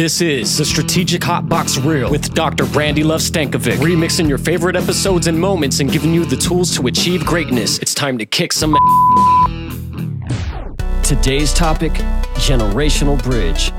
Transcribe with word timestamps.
This 0.00 0.22
is 0.22 0.56
the 0.56 0.64
Strategic 0.64 1.20
Hotbox 1.20 1.84
Real 1.84 2.10
with 2.10 2.32
Dr. 2.32 2.64
Brandi 2.64 3.04
Love 3.04 3.20
Stankovic, 3.20 3.76
remixing 3.80 4.30
your 4.30 4.38
favorite 4.38 4.74
episodes 4.74 5.26
and 5.26 5.38
moments 5.38 5.80
and 5.80 5.92
giving 5.92 6.14
you 6.14 6.24
the 6.24 6.38
tools 6.38 6.74
to 6.76 6.86
achieve 6.86 7.26
greatness. 7.26 7.78
It's 7.80 7.92
time 7.92 8.16
to 8.16 8.24
kick 8.24 8.54
some 8.54 8.74
Today's 11.02 11.52
topic 11.52 11.92
generational 12.32 13.22
bridge. 13.22 13.72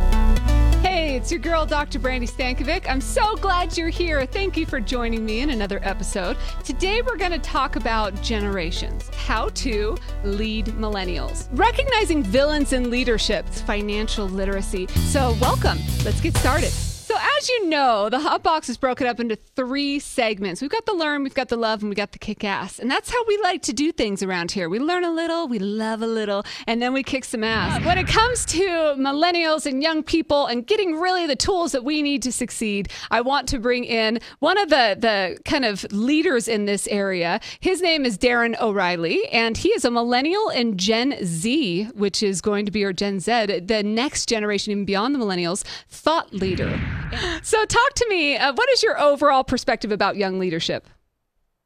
It's 1.22 1.32
your 1.32 1.40
girl, 1.40 1.68
Dr. 1.68 2.00
Brandi 2.00 2.28
Stankovic. 2.28 2.90
I'm 2.90 3.00
so 3.00 3.36
glad 3.36 3.78
you're 3.78 3.90
here. 3.90 4.26
Thank 4.26 4.58
you 4.58 4.66
for 4.66 4.80
joining 4.80 5.24
me 5.24 5.42
in 5.42 5.52
another 5.52 5.80
episode. 5.84 6.36
Today, 6.64 7.04
we're 7.04 7.16
going 7.16 7.30
to 7.30 7.38
talk 7.38 7.76
about 7.76 8.20
generations, 8.24 9.08
how 9.10 9.50
to 9.50 9.96
lead 10.24 10.66
millennials, 10.66 11.48
recognizing 11.52 12.24
villains 12.24 12.74
in 12.74 12.90
leadership, 12.90 13.48
financial 13.48 14.28
literacy. 14.28 14.88
So, 14.88 15.38
welcome. 15.40 15.78
Let's 16.04 16.22
get 16.22 16.36
started. 16.38 16.74
So, 17.12 17.18
as 17.38 17.50
you 17.50 17.68
know, 17.68 18.08
the 18.08 18.20
hot 18.20 18.42
box 18.42 18.70
is 18.70 18.78
broken 18.78 19.06
up 19.06 19.20
into 19.20 19.36
three 19.36 20.00
segments. 20.00 20.62
We've 20.62 20.72
got 20.72 20.86
the 20.86 20.94
learn, 20.94 21.24
we've 21.24 21.34
got 21.34 21.50
the 21.50 21.58
love, 21.58 21.82
and 21.82 21.90
we 21.90 21.96
got 21.96 22.14
the 22.14 22.20
kick 22.20 22.46
ass. 22.46 22.80
And 22.80 22.90
that's 22.90 23.12
how 23.12 23.22
we 23.28 23.38
like 23.40 23.62
to 23.64 23.74
do 23.74 23.92
things 23.92 24.24
around 24.24 24.52
here. 24.52 24.70
We 24.70 24.80
learn 24.80 25.04
a 25.04 25.12
little, 25.12 25.46
we 25.50 25.60
love 25.60 26.02
a 26.02 26.08
little, 26.08 26.46
and 26.68 26.82
then 26.82 26.94
we 26.94 27.04
kick 27.04 27.26
some 27.26 27.44
ass. 27.44 27.84
When 27.84 27.98
it 27.98 28.08
comes 28.08 28.46
to 28.46 28.62
millennials 28.98 29.66
and 29.66 29.84
young 29.84 30.04
people 30.04 30.46
and 30.46 30.66
getting 30.66 31.02
really 31.02 31.28
the 31.28 31.36
tools 31.36 31.74
that 31.74 31.84
we 31.84 32.02
need 32.02 32.22
to 32.22 32.32
succeed, 32.32 32.88
I 33.10 33.20
want 33.20 33.50
to 33.50 33.60
bring 33.60 33.84
in 33.84 34.20
one 34.40 34.58
of 34.58 34.70
the, 34.70 34.96
the 34.98 35.38
kind 35.44 35.66
of 35.66 35.86
leaders 35.92 36.48
in 36.48 36.64
this 36.64 36.88
area. 36.88 37.42
His 37.60 37.82
name 37.82 38.06
is 38.06 38.18
Darren 38.18 38.58
O'Reilley, 38.62 39.20
and 39.34 39.58
he 39.58 39.68
is 39.72 39.84
a 39.84 39.92
millennial 39.92 40.48
in 40.48 40.78
Gen 40.78 41.18
Z, 41.26 41.90
which 41.94 42.24
is 42.24 42.40
going 42.40 42.66
to 42.68 42.72
be, 42.72 42.86
or 42.86 42.94
Gen 42.94 43.20
Z, 43.20 43.60
the 43.66 43.84
next 43.84 44.30
generation, 44.30 44.72
even 44.72 44.86
beyond 44.86 45.14
the 45.14 45.20
millennials, 45.20 45.66
thought 45.90 46.34
leader. 46.34 46.80
So, 47.44 47.66
talk 47.66 47.94
to 47.96 48.06
me. 48.08 48.38
Uh, 48.38 48.54
what 48.54 48.70
is 48.70 48.84
your 48.84 49.00
overall 49.00 49.44
perspective 49.44 49.92
about 49.92 50.16
young 50.16 50.38
leadership? 50.38 50.88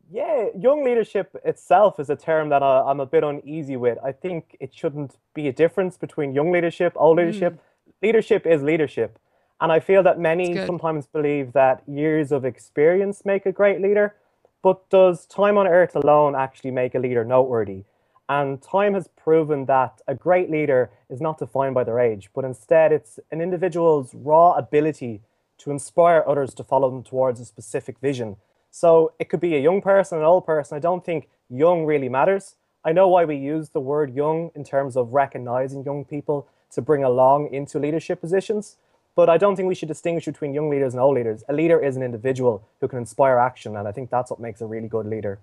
Yeah, 0.10 0.48
young 0.58 0.86
leadership 0.86 1.36
itself 1.44 2.00
is 2.00 2.10
a 2.10 2.16
term 2.16 2.50
that 2.50 2.64
I, 2.64 2.82
I'm 2.82 3.00
a 3.00 3.06
bit 3.06 3.24
uneasy 3.24 3.76
with. 3.76 3.98
I 4.04 4.12
think 4.12 4.56
it 4.60 4.74
shouldn't 4.74 5.18
be 5.34 5.48
a 5.48 5.54
difference 5.54 5.98
between 5.98 6.34
young 6.34 6.52
leadership, 6.52 6.94
old 6.96 7.18
leadership. 7.18 7.60
Leadership 8.02 8.46
is 8.46 8.62
leadership. 8.62 9.20
And 9.62 9.72
I 9.72 9.80
feel 9.80 10.04
that 10.04 10.20
many 10.20 10.56
sometimes 10.66 11.08
believe 11.08 11.54
that 11.54 11.82
years 11.88 12.32
of 12.32 12.46
experience 12.46 13.26
make 13.26 13.46
a 13.46 13.52
great 13.52 13.82
leader, 13.82 14.16
but 14.62 14.90
does 14.90 15.26
time 15.26 15.58
on 15.58 15.68
earth 15.68 15.96
alone 15.96 16.36
actually 16.36 16.72
make 16.72 16.94
a 16.94 17.00
leader 17.00 17.24
noteworthy? 17.24 17.84
And 18.28 18.62
time 18.62 18.96
has 18.96 19.08
proven 19.08 19.66
that 19.66 20.02
a 20.08 20.16
great 20.16 20.50
leader 20.50 20.90
is 21.10 21.22
not 21.22 21.38
defined 21.38 21.76
by 21.76 21.84
their 21.84 22.00
age, 22.00 22.30
but 22.34 22.44
instead 22.44 22.92
it's 22.92 23.20
an 23.32 23.40
individual's 23.42 24.14
raw 24.14 24.54
ability 24.54 25.22
to 25.60 25.72
inspire 25.72 26.24
others 26.28 26.54
to 26.56 26.64
follow 26.64 26.90
them 26.90 27.04
towards 27.04 27.40
a 27.40 27.46
specific 27.46 28.00
vision. 28.00 28.38
So 28.72 29.14
it 29.20 29.30
could 29.30 29.40
be 29.40 29.56
a 29.56 29.60
young 29.60 29.82
person, 29.82 30.18
an 30.18 30.26
old 30.26 30.46
person. 30.46 30.76
I 30.76 30.80
don't 30.80 31.06
think 31.06 31.30
young 31.50 31.86
really 31.86 32.10
matters. 32.10 32.56
I 32.84 32.92
know 32.92 33.08
why 33.08 33.26
we 33.26 33.36
use 33.36 33.70
the 33.70 33.80
word 33.80 34.14
young 34.14 34.52
in 34.54 34.64
terms 34.64 34.96
of 34.96 35.14
recognizing 35.14 35.84
young 35.84 36.06
people 36.06 36.48
to 36.72 36.82
bring 36.82 37.04
along 37.04 37.54
into 37.54 37.80
leadership 37.80 38.22
positions, 38.22 38.78
but 39.16 39.30
I 39.30 39.38
don't 39.38 39.56
think 39.56 39.68
we 39.68 39.76
should 39.76 39.88
distinguish 39.88 40.26
between 40.26 40.54
young 40.54 40.70
leaders 40.70 40.94
and 40.94 41.02
old 41.02 41.16
leaders. 41.16 41.44
A 41.48 41.54
leader 41.54 41.80
is 41.80 41.96
an 41.96 42.04
individual 42.04 42.68
who 42.82 42.88
can 42.88 43.00
inspire 43.00 43.38
action, 43.38 43.78
and 43.78 43.88
I 43.88 43.92
think 43.92 44.10
that's 44.10 44.30
what 44.30 44.40
makes 44.40 44.62
a 44.62 44.66
really 44.66 44.88
good 44.90 45.06
leader. 45.06 45.40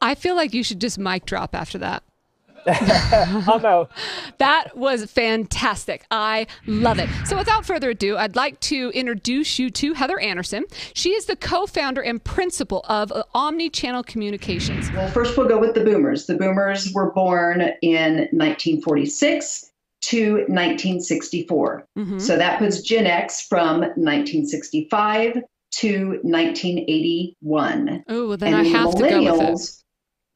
I 0.00 0.14
feel 0.14 0.36
like 0.36 0.54
you 0.54 0.62
should 0.62 0.80
just 0.80 0.98
mic 0.98 1.26
drop 1.26 1.54
after 1.54 1.78
that. 1.78 2.04
oh 3.46 3.60
no. 3.62 3.88
That 4.38 4.76
was 4.76 5.10
fantastic. 5.10 6.04
I 6.10 6.46
love 6.66 6.98
it. 6.98 7.08
So, 7.26 7.36
without 7.36 7.64
further 7.64 7.90
ado, 7.90 8.16
I'd 8.16 8.36
like 8.36 8.58
to 8.60 8.90
introduce 8.94 9.58
you 9.58 9.70
to 9.70 9.94
Heather 9.94 10.18
Anderson. 10.18 10.64
She 10.94 11.10
is 11.10 11.26
the 11.26 11.36
co 11.36 11.66
founder 11.66 12.00
and 12.00 12.22
principal 12.22 12.84
of 12.88 13.12
uh, 13.12 13.24
Omni 13.34 13.70
Channel 13.70 14.02
Communications. 14.02 14.90
Well, 14.92 15.10
first 15.10 15.36
we'll 15.36 15.48
go 15.48 15.58
with 15.58 15.74
the 15.74 15.84
boomers. 15.84 16.26
The 16.26 16.36
boomers 16.36 16.92
were 16.92 17.10
born 17.12 17.60
in 17.82 18.28
1946 18.32 19.70
to 20.00 20.32
1964. 20.32 21.86
Mm-hmm. 21.96 22.18
So 22.18 22.36
that 22.36 22.58
puts 22.58 22.80
Gen 22.82 23.06
X 23.06 23.46
from 23.46 23.80
1965 23.80 25.42
to 25.70 26.08
1981. 26.22 28.04
Oh, 28.08 28.28
well, 28.28 28.36
then 28.36 28.54
I 28.54 28.62
the 28.62 28.70
have 28.70 28.94
to 28.94 29.08
go 29.08 29.48
with 29.50 29.60
it. 29.60 29.84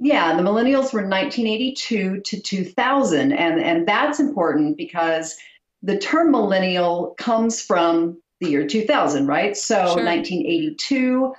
Yeah, 0.03 0.37
the 0.37 0.43
millennials 0.43 0.93
were 0.93 1.07
1982 1.07 2.21
to 2.21 2.41
2000. 2.41 3.33
And, 3.33 3.61
and 3.61 3.87
that's 3.87 4.19
important 4.19 4.77
because 4.77 5.37
the 5.81 5.97
term 5.97 6.33
millennial 6.33 7.15
comes 7.19 7.63
from 7.63 8.21
the 8.41 8.51
year 8.51 8.67
2000, 8.67 9.29
right? 9.29 9.57
So 9.57 9.77
Sure. 9.77 10.05
1982, 10.05 11.33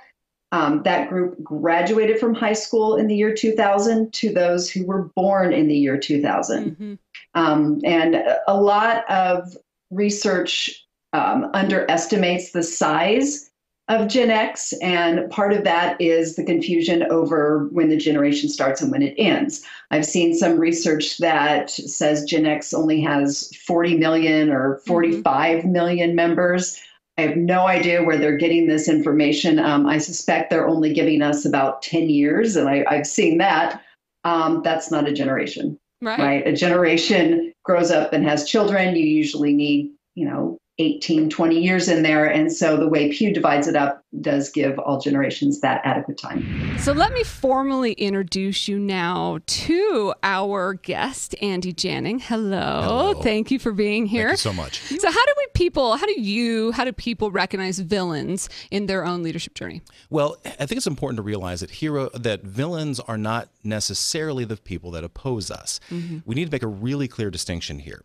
um, 0.52 0.82
that 0.84 1.10
group 1.10 1.42
graduated 1.42 2.18
from 2.18 2.34
high 2.34 2.54
school 2.54 2.96
in 2.96 3.06
the 3.06 3.14
year 3.14 3.34
2000 3.34 4.12
to 4.14 4.32
those 4.32 4.70
who 4.70 4.86
were 4.86 5.10
born 5.14 5.52
in 5.52 5.68
the 5.68 5.76
year 5.76 5.98
2000. 5.98 6.76
Mhm. 6.76 6.98
Um, 7.34 7.80
and 7.84 8.22
a 8.48 8.58
lot 8.58 9.04
of 9.10 9.54
research 9.90 10.86
um, 11.12 11.50
underestimates 11.52 12.52
the 12.52 12.62
size 12.62 13.50
of 13.88 14.08
Gen 14.08 14.30
X, 14.30 14.72
and 14.80 15.30
part 15.30 15.52
of 15.52 15.64
that 15.64 16.00
is 16.00 16.36
the 16.36 16.44
confusion 16.44 17.02
over 17.10 17.68
when 17.70 17.90
the 17.90 17.96
generation 17.98 18.48
starts 18.48 18.80
and 18.80 18.90
when 18.90 19.02
it 19.02 19.14
ends. 19.18 19.62
I've 19.90 20.06
seen 20.06 20.34
some 20.34 20.58
research 20.58 21.18
that 21.18 21.70
says 21.70 22.24
Gen 22.24 22.46
X 22.46 22.72
only 22.72 23.00
has 23.02 23.54
40 23.66 23.98
million 23.98 24.50
or 24.50 24.80
45 24.86 25.66
million 25.66 26.14
members. 26.14 26.80
I 27.18 27.22
have 27.22 27.36
no 27.36 27.66
idea 27.66 28.02
where 28.02 28.16
they're 28.16 28.38
getting 28.38 28.66
this 28.66 28.88
information. 28.88 29.58
Um, 29.58 29.86
I 29.86 29.98
suspect 29.98 30.48
they're 30.50 30.66
only 30.66 30.92
giving 30.94 31.20
us 31.20 31.44
about 31.44 31.82
10 31.82 32.08
years, 32.08 32.56
and 32.56 32.68
I, 32.68 32.84
I've 32.88 33.06
seen 33.06 33.38
that. 33.38 33.82
Um, 34.24 34.62
that's 34.64 34.90
not 34.90 35.06
a 35.06 35.12
generation 35.12 35.78
Right. 36.00 36.18
right? 36.18 36.46
A 36.46 36.52
generation 36.52 37.52
grows 37.64 37.90
up 37.90 38.12
and 38.12 38.24
has 38.24 38.48
children. 38.48 38.96
You 38.96 39.04
usually 39.04 39.54
need, 39.54 39.90
you 40.14 40.26
know, 40.26 40.58
18, 40.78 41.30
20 41.30 41.60
years 41.60 41.88
in 41.88 42.02
there. 42.02 42.26
And 42.26 42.52
so 42.52 42.76
the 42.76 42.88
way 42.88 43.12
Pew 43.12 43.32
divides 43.32 43.68
it 43.68 43.76
up 43.76 44.04
does 44.20 44.50
give 44.50 44.78
all 44.78 45.00
generations 45.00 45.60
that 45.60 45.80
adequate 45.84 46.18
time. 46.18 46.78
So 46.78 46.92
let 46.92 47.12
me 47.12 47.22
formally 47.22 47.92
introduce 47.92 48.66
you 48.66 48.78
now 48.78 49.38
to 49.46 50.14
our 50.22 50.74
guest, 50.74 51.34
Andy 51.40 51.72
Janning. 51.72 52.20
Hello. 52.20 52.80
Hello. 52.82 53.14
Thank 53.14 53.50
you 53.50 53.58
for 53.58 53.72
being 53.72 54.06
here. 54.06 54.28
Thank 54.28 54.32
you 54.32 54.36
so 54.38 54.52
much. 54.52 54.80
So 54.80 55.10
how 55.10 55.24
do 55.24 55.34
we 55.36 55.46
people, 55.54 55.96
how 55.96 56.06
do 56.06 56.20
you, 56.20 56.72
how 56.72 56.84
do 56.84 56.92
people 56.92 57.30
recognize 57.30 57.78
villains 57.78 58.48
in 58.70 58.86
their 58.86 59.04
own 59.04 59.22
leadership 59.22 59.54
journey? 59.54 59.82
Well, 60.10 60.36
I 60.44 60.66
think 60.66 60.78
it's 60.78 60.86
important 60.86 61.18
to 61.18 61.22
realize 61.22 61.60
that 61.60 61.70
hero 61.70 62.08
that 62.14 62.42
villains 62.42 62.98
are 63.00 63.18
not 63.18 63.48
necessarily 63.62 64.44
the 64.44 64.56
people 64.56 64.90
that 64.92 65.04
oppose 65.04 65.50
us. 65.50 65.78
Mm-hmm. 65.90 66.18
We 66.24 66.34
need 66.34 66.46
to 66.46 66.50
make 66.50 66.62
a 66.62 66.68
really 66.68 67.06
clear 67.06 67.30
distinction 67.30 67.78
here. 67.78 68.02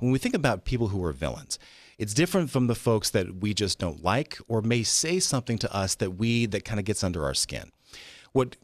When 0.00 0.12
we 0.12 0.18
think 0.18 0.34
about 0.34 0.64
people 0.64 0.88
who 0.88 1.02
are 1.04 1.12
villains, 1.12 1.58
it's 1.98 2.14
different 2.14 2.50
from 2.50 2.66
the 2.66 2.74
folks 2.74 3.10
that 3.10 3.36
we 3.36 3.54
just 3.54 3.78
don't 3.78 4.02
like 4.02 4.38
or 4.48 4.62
may 4.62 4.82
say 4.82 5.20
something 5.20 5.58
to 5.58 5.74
us 5.74 5.94
that 5.96 6.12
we 6.12 6.46
that 6.46 6.64
kind 6.64 6.80
of 6.80 6.86
gets 6.86 7.04
under 7.04 7.24
our 7.24 7.34
skin. 7.34 7.70
What 8.32 8.56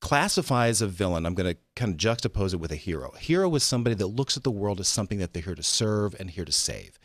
classifies 0.00 0.80
a 0.80 0.86
villain, 0.86 1.26
I'm 1.26 1.34
going 1.34 1.52
to 1.54 1.60
kind 1.74 1.92
of 1.92 1.98
juxtapose 1.98 2.54
it 2.54 2.60
with 2.60 2.72
a 2.72 2.76
hero. 2.76 3.10
A 3.14 3.18
hero 3.18 3.52
is 3.54 3.64
somebody 3.64 3.94
that 3.96 4.06
looks 4.06 4.36
at 4.36 4.44
the 4.44 4.50
world 4.50 4.80
as 4.80 4.88
something 4.88 5.18
that 5.18 5.32
they're 5.32 5.42
here 5.42 5.54
to 5.54 5.62
serve 5.62 6.14
and 6.20 6.30
here 6.30 6.44
to 6.44 6.52
save. 6.52 6.98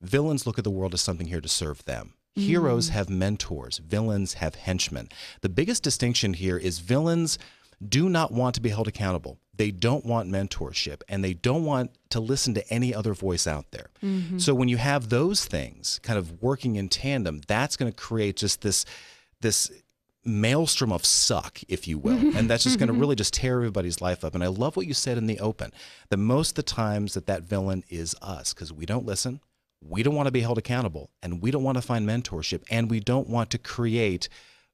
Villains 0.00 0.46
look 0.46 0.58
at 0.58 0.64
the 0.64 0.70
world 0.70 0.94
as 0.94 1.00
something 1.00 1.26
here 1.26 1.40
to 1.40 1.48
serve 1.48 1.84
them. 1.84 2.14
Mm. 2.36 2.42
Heroes 2.42 2.90
have 2.90 3.08
mentors, 3.08 3.78
villains 3.78 4.34
have 4.34 4.54
henchmen. 4.54 5.08
The 5.40 5.48
biggest 5.48 5.82
distinction 5.82 6.34
here 6.34 6.56
is 6.56 6.78
villains 6.78 7.38
do 7.86 8.08
not 8.08 8.32
want 8.32 8.54
to 8.54 8.60
be 8.60 8.70
held 8.70 8.88
accountable. 8.88 9.38
They 9.56 9.70
don't 9.70 10.04
want 10.04 10.30
mentorship 10.30 11.02
and 11.08 11.24
they 11.24 11.34
don't 11.34 11.64
want 11.64 11.92
to 12.10 12.20
listen 12.20 12.54
to 12.54 12.68
any 12.72 12.94
other 12.94 13.14
voice 13.14 13.46
out 13.46 13.70
there. 13.70 13.88
Mm-hmm. 14.02 14.38
So 14.38 14.54
when 14.54 14.68
you 14.68 14.76
have 14.76 15.08
those 15.08 15.44
things 15.44 15.98
kind 16.02 16.18
of 16.18 16.42
working 16.42 16.76
in 16.76 16.88
tandem, 16.88 17.40
that's 17.46 17.76
going 17.76 17.90
to 17.90 17.96
create 17.96 18.36
just 18.36 18.60
this 18.60 18.84
this 19.40 19.70
maelstrom 20.24 20.92
of 20.92 21.04
suck, 21.04 21.60
if 21.68 21.86
you 21.86 21.98
will. 21.98 22.16
And 22.36 22.50
that's 22.50 22.64
just 22.64 22.78
going 22.78 22.88
to 22.88 22.92
really 22.92 23.16
just 23.16 23.32
tear 23.32 23.56
everybody's 23.56 24.00
life 24.00 24.24
up. 24.24 24.34
And 24.34 24.44
I 24.44 24.48
love 24.48 24.76
what 24.76 24.86
you 24.86 24.94
said 24.94 25.16
in 25.16 25.26
the 25.26 25.40
open 25.40 25.72
that 26.10 26.16
most 26.16 26.50
of 26.50 26.54
the 26.56 26.62
times 26.62 27.14
that 27.14 27.26
that 27.26 27.42
villain 27.42 27.84
is 27.88 28.14
us 28.20 28.52
because 28.52 28.72
we 28.72 28.84
don't 28.84 29.06
listen, 29.06 29.40
we 29.80 30.02
don't 30.02 30.14
want 30.14 30.26
to 30.26 30.32
be 30.32 30.40
held 30.40 30.58
accountable, 30.58 31.10
and 31.22 31.40
we 31.40 31.50
don't 31.50 31.62
want 31.62 31.76
to 31.76 31.82
find 31.82 32.08
mentorship, 32.08 32.62
and 32.70 32.90
we 32.90 33.00
don't 33.00 33.28
want 33.28 33.50
to 33.50 33.58
create 33.58 34.28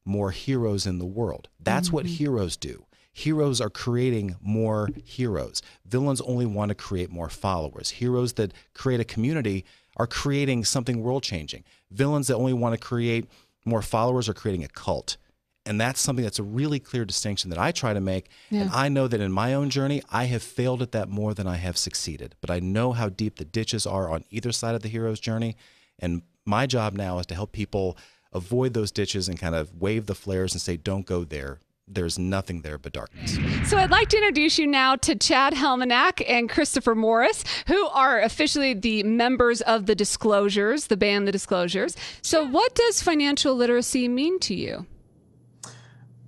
more 0.05 0.31
heroes 0.31 0.87
in 0.87 0.99
the 0.99 1.07
world. 1.07 1.49
That's 1.61 1.93
what 1.93 2.07
mm-hmm. 2.07 2.15
heroes 2.15 2.57
do. 2.57 2.87
Heroes 3.13 3.61
are 3.61 3.71
creating 3.71 4.37
more 4.41 4.89
heroes. 5.05 5.61
Villains 5.85 6.21
only 6.23 6.47
want 6.47 6.71
to 6.71 6.75
create 6.75 7.11
more 7.11 7.29
followers. 7.29 7.91
Heroes 7.91 8.35
that 8.35 8.53
create 8.75 9.01
a 9.01 9.05
community 9.05 9.65
are 9.99 10.07
creating 10.07 10.65
something 10.65 11.03
world 11.03 11.23
changing. 11.23 11.65
Villains 11.91 12.29
that 12.29 12.37
only 12.37 12.55
want 12.55 12.75
to 12.75 12.79
create 12.79 13.29
more 13.65 13.83
followers 13.83 14.29
are 14.29 14.35
creating 14.35 14.65
a 14.65 14.69
cult. 14.69 15.19
And 15.65 15.81
that's 15.81 16.01
something 16.01 16.25
that's 16.25 16.41
a 16.41 16.43
really 16.43 16.81
clear 16.81 17.05
distinction 17.05 17.51
that 17.51 17.59
I 17.59 17.71
try 17.71 17.93
to 17.93 18.01
make. 18.01 18.31
And 18.51 18.71
I 18.73 18.89
know 18.89 19.07
that 19.07 19.21
in 19.21 19.31
my 19.31 19.55
own 19.55 19.71
journey, 19.71 20.03
I 20.11 20.25
have 20.25 20.43
failed 20.43 20.83
at 20.83 20.93
that 20.93 21.09
more 21.09 21.35
than 21.35 21.47
I 21.47 21.57
have 21.57 21.77
succeeded. 21.77 22.35
But 22.41 22.51
I 22.51 22.59
know 22.59 22.93
how 22.93 23.09
deep 23.09 23.37
the 23.37 23.45
ditches 23.45 23.87
are 23.87 24.11
on 24.11 24.25
either 24.31 24.51
side 24.51 24.75
of 24.75 24.83
the 24.83 24.89
hero's 24.89 25.21
journey. 25.21 25.57
And 25.99 26.23
my 26.45 26.67
job 26.67 26.95
now 26.95 27.19
is 27.21 27.27
to 27.27 27.35
help 27.35 27.53
people 27.53 27.97
avoid 28.33 28.75
those 28.75 28.91
ditches 28.91 29.29
and 29.29 29.39
kind 29.39 29.55
of 29.55 29.81
wave 29.81 30.07
the 30.07 30.15
flares 30.15 30.53
and 30.53 30.61
say, 30.61 30.77
don't 30.77 31.07
go 31.07 31.23
there. 31.23 31.61
There's 31.95 32.19
nothing 32.19 32.63
there 32.63 32.79
but 32.79 32.93
darkness. 32.93 33.39
So 33.69 33.77
I'd 33.77 33.91
like 33.91 34.09
to 34.11 34.17
introduce 34.17 34.59
you 34.59 34.67
now 34.67 34.97
to 34.97 35.15
Chad 35.15 35.55
Helminak 35.55 36.25
and 36.29 36.49
Christopher 36.49 36.95
Morris, 36.95 37.45
who 37.67 37.87
are 37.89 38.21
officially 38.21 38.75
the 38.75 39.03
members 39.03 39.61
of 39.63 39.87
the 39.87 39.95
Disclosures, 39.95 40.87
the 40.87 40.97
band 40.97 41.29
The 41.29 41.33
Disclosures. 41.33 41.97
So, 42.23 42.45
what 42.47 42.75
does 42.75 43.03
financial 43.03 43.55
literacy 43.55 44.09
mean 44.09 44.39
to 44.41 44.55
you? 44.55 44.87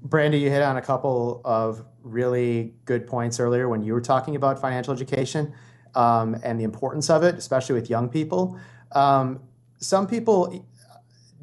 Brandi, 0.07 0.41
you 0.41 0.51
hit 0.51 0.63
on 0.63 0.77
a 0.77 0.83
couple 0.83 1.41
of 1.45 1.85
really 2.03 2.75
good 2.85 3.07
points 3.07 3.41
earlier 3.41 3.69
when 3.69 3.83
you 3.83 3.95
were 3.95 4.01
talking 4.01 4.37
about 4.37 4.61
financial 4.61 4.93
education 4.93 5.55
um, 5.95 6.37
and 6.43 6.61
the 6.61 6.65
importance 6.65 7.09
of 7.09 7.23
it, 7.23 7.37
especially 7.37 7.75
with 7.75 7.89
young 7.89 8.09
people. 8.09 8.59
Um, 8.93 9.41
some 9.79 10.07
people 10.07 10.67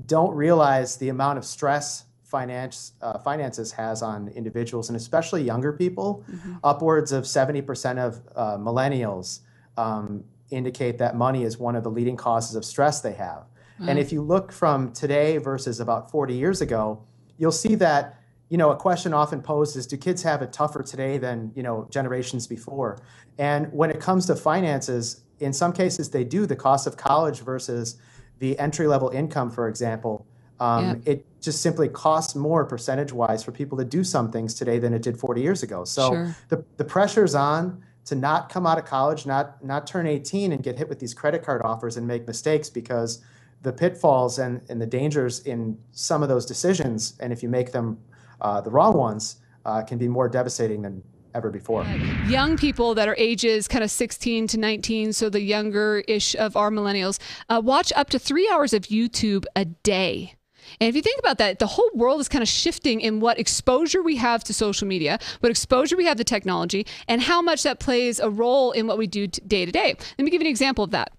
don't 0.05 0.33
realize 0.35 0.97
the 0.97 1.09
amount 1.09 1.37
of 1.37 1.45
stress 1.45 2.05
finance 2.31 2.93
uh, 3.01 3.19
finances 3.19 3.71
has 3.73 4.01
on 4.01 4.29
individuals 4.29 4.89
and 4.89 4.95
especially 4.95 5.43
younger 5.43 5.73
people. 5.73 6.23
Mm-hmm. 6.31 6.55
Upwards 6.63 7.11
of 7.11 7.25
70% 7.25 7.97
of 7.99 8.21
uh, 8.35 8.57
millennials 8.57 9.41
um, 9.77 10.23
indicate 10.49 10.97
that 10.97 11.15
money 11.15 11.43
is 11.43 11.57
one 11.57 11.75
of 11.75 11.83
the 11.83 11.91
leading 11.91 12.15
causes 12.15 12.55
of 12.55 12.65
stress 12.65 13.01
they 13.01 13.13
have. 13.13 13.43
Mm-hmm. 13.43 13.89
And 13.89 13.99
if 13.99 14.11
you 14.11 14.21
look 14.21 14.51
from 14.51 14.93
today 14.93 15.37
versus 15.37 15.79
about 15.79 16.09
40 16.09 16.33
years 16.33 16.61
ago, 16.61 17.03
you'll 17.37 17.51
see 17.51 17.75
that 17.75 18.17
you 18.49 18.57
know, 18.57 18.71
a 18.71 18.75
question 18.75 19.13
often 19.13 19.41
posed 19.41 19.77
is 19.77 19.87
do 19.87 19.95
kids 19.95 20.21
have 20.23 20.41
it 20.41 20.51
tougher 20.51 20.83
today 20.83 21.17
than, 21.17 21.53
you 21.55 21.63
know, 21.63 21.87
generations 21.89 22.47
before? 22.47 22.99
And 23.37 23.71
when 23.71 23.89
it 23.89 24.01
comes 24.01 24.25
to 24.25 24.35
finances, 24.35 25.21
in 25.41 25.51
some 25.51 25.73
cases 25.73 26.09
they 26.09 26.23
do. 26.23 26.45
The 26.45 26.55
cost 26.55 26.87
of 26.87 26.95
college 26.95 27.39
versus 27.39 27.97
the 28.39 28.57
entry 28.59 28.87
level 28.87 29.09
income, 29.09 29.49
for 29.49 29.67
example, 29.67 30.25
um, 30.59 31.01
it 31.05 31.25
just 31.41 31.61
simply 31.61 31.89
costs 31.89 32.35
more 32.35 32.65
percentage 32.65 33.11
wise 33.11 33.43
for 33.43 33.51
people 33.51 33.77
to 33.77 33.83
do 33.85 34.03
some 34.03 34.31
things 34.31 34.53
today 34.53 34.79
than 34.79 34.93
it 34.93 35.01
did 35.01 35.17
40 35.17 35.41
years 35.41 35.63
ago. 35.63 35.83
So 35.83 36.09
sure. 36.09 36.35
the, 36.49 36.65
the 36.77 36.85
pressure's 36.85 37.35
on 37.35 37.83
to 38.05 38.15
not 38.15 38.49
come 38.49 38.65
out 38.65 38.77
of 38.77 38.85
college, 38.85 39.25
not 39.25 39.63
not 39.63 39.85
turn 39.85 40.07
18 40.07 40.51
and 40.51 40.63
get 40.63 40.77
hit 40.77 40.89
with 40.89 40.99
these 40.99 41.13
credit 41.13 41.43
card 41.43 41.61
offers 41.63 41.97
and 41.97 42.07
make 42.07 42.27
mistakes 42.27 42.69
because 42.69 43.23
the 43.61 43.71
pitfalls 43.71 44.39
and, 44.39 44.61
and 44.69 44.81
the 44.81 44.87
dangers 44.87 45.41
in 45.41 45.77
some 45.91 46.23
of 46.23 46.29
those 46.29 46.45
decisions, 46.45 47.15
and 47.19 47.31
if 47.31 47.43
you 47.43 47.49
make 47.49 47.71
them 47.71 47.97
uh, 48.41 48.59
the 48.59 48.71
wrong 48.71 48.97
ones 48.97 49.37
uh, 49.65 49.83
can 49.83 49.97
be 49.97 50.07
more 50.07 50.27
devastating 50.27 50.81
than 50.81 51.03
ever 51.33 51.49
before. 51.49 51.85
Young 52.27 52.57
people 52.57 52.93
that 52.95 53.07
are 53.07 53.15
ages 53.17 53.67
kind 53.67 53.83
of 53.83 53.91
16 53.91 54.47
to 54.47 54.57
19, 54.57 55.13
so 55.13 55.29
the 55.29 55.41
younger 55.41 56.03
ish 56.07 56.35
of 56.35 56.57
our 56.57 56.69
millennials, 56.69 57.19
uh, 57.49 57.61
watch 57.63 57.93
up 57.95 58.09
to 58.09 58.19
three 58.19 58.49
hours 58.51 58.73
of 58.73 58.83
YouTube 58.83 59.45
a 59.55 59.65
day. 59.65 60.35
And 60.79 60.87
if 60.87 60.95
you 60.95 61.01
think 61.01 61.19
about 61.19 61.37
that, 61.37 61.59
the 61.59 61.67
whole 61.67 61.89
world 61.93 62.21
is 62.21 62.29
kind 62.29 62.41
of 62.41 62.47
shifting 62.47 63.01
in 63.01 63.19
what 63.19 63.39
exposure 63.39 64.01
we 64.01 64.15
have 64.17 64.43
to 64.45 64.53
social 64.53 64.87
media, 64.87 65.19
what 65.39 65.49
exposure 65.49 65.97
we 65.97 66.05
have 66.05 66.17
to 66.17 66.23
technology, 66.23 66.85
and 67.07 67.21
how 67.21 67.41
much 67.41 67.63
that 67.63 67.79
plays 67.79 68.19
a 68.19 68.29
role 68.29 68.71
in 68.71 68.87
what 68.87 68.97
we 68.97 69.07
do 69.07 69.27
day 69.27 69.65
to 69.65 69.71
day. 69.71 69.95
Let 70.17 70.25
me 70.25 70.31
give 70.31 70.41
you 70.41 70.47
an 70.47 70.51
example 70.51 70.83
of 70.83 70.91
that. 70.91 71.11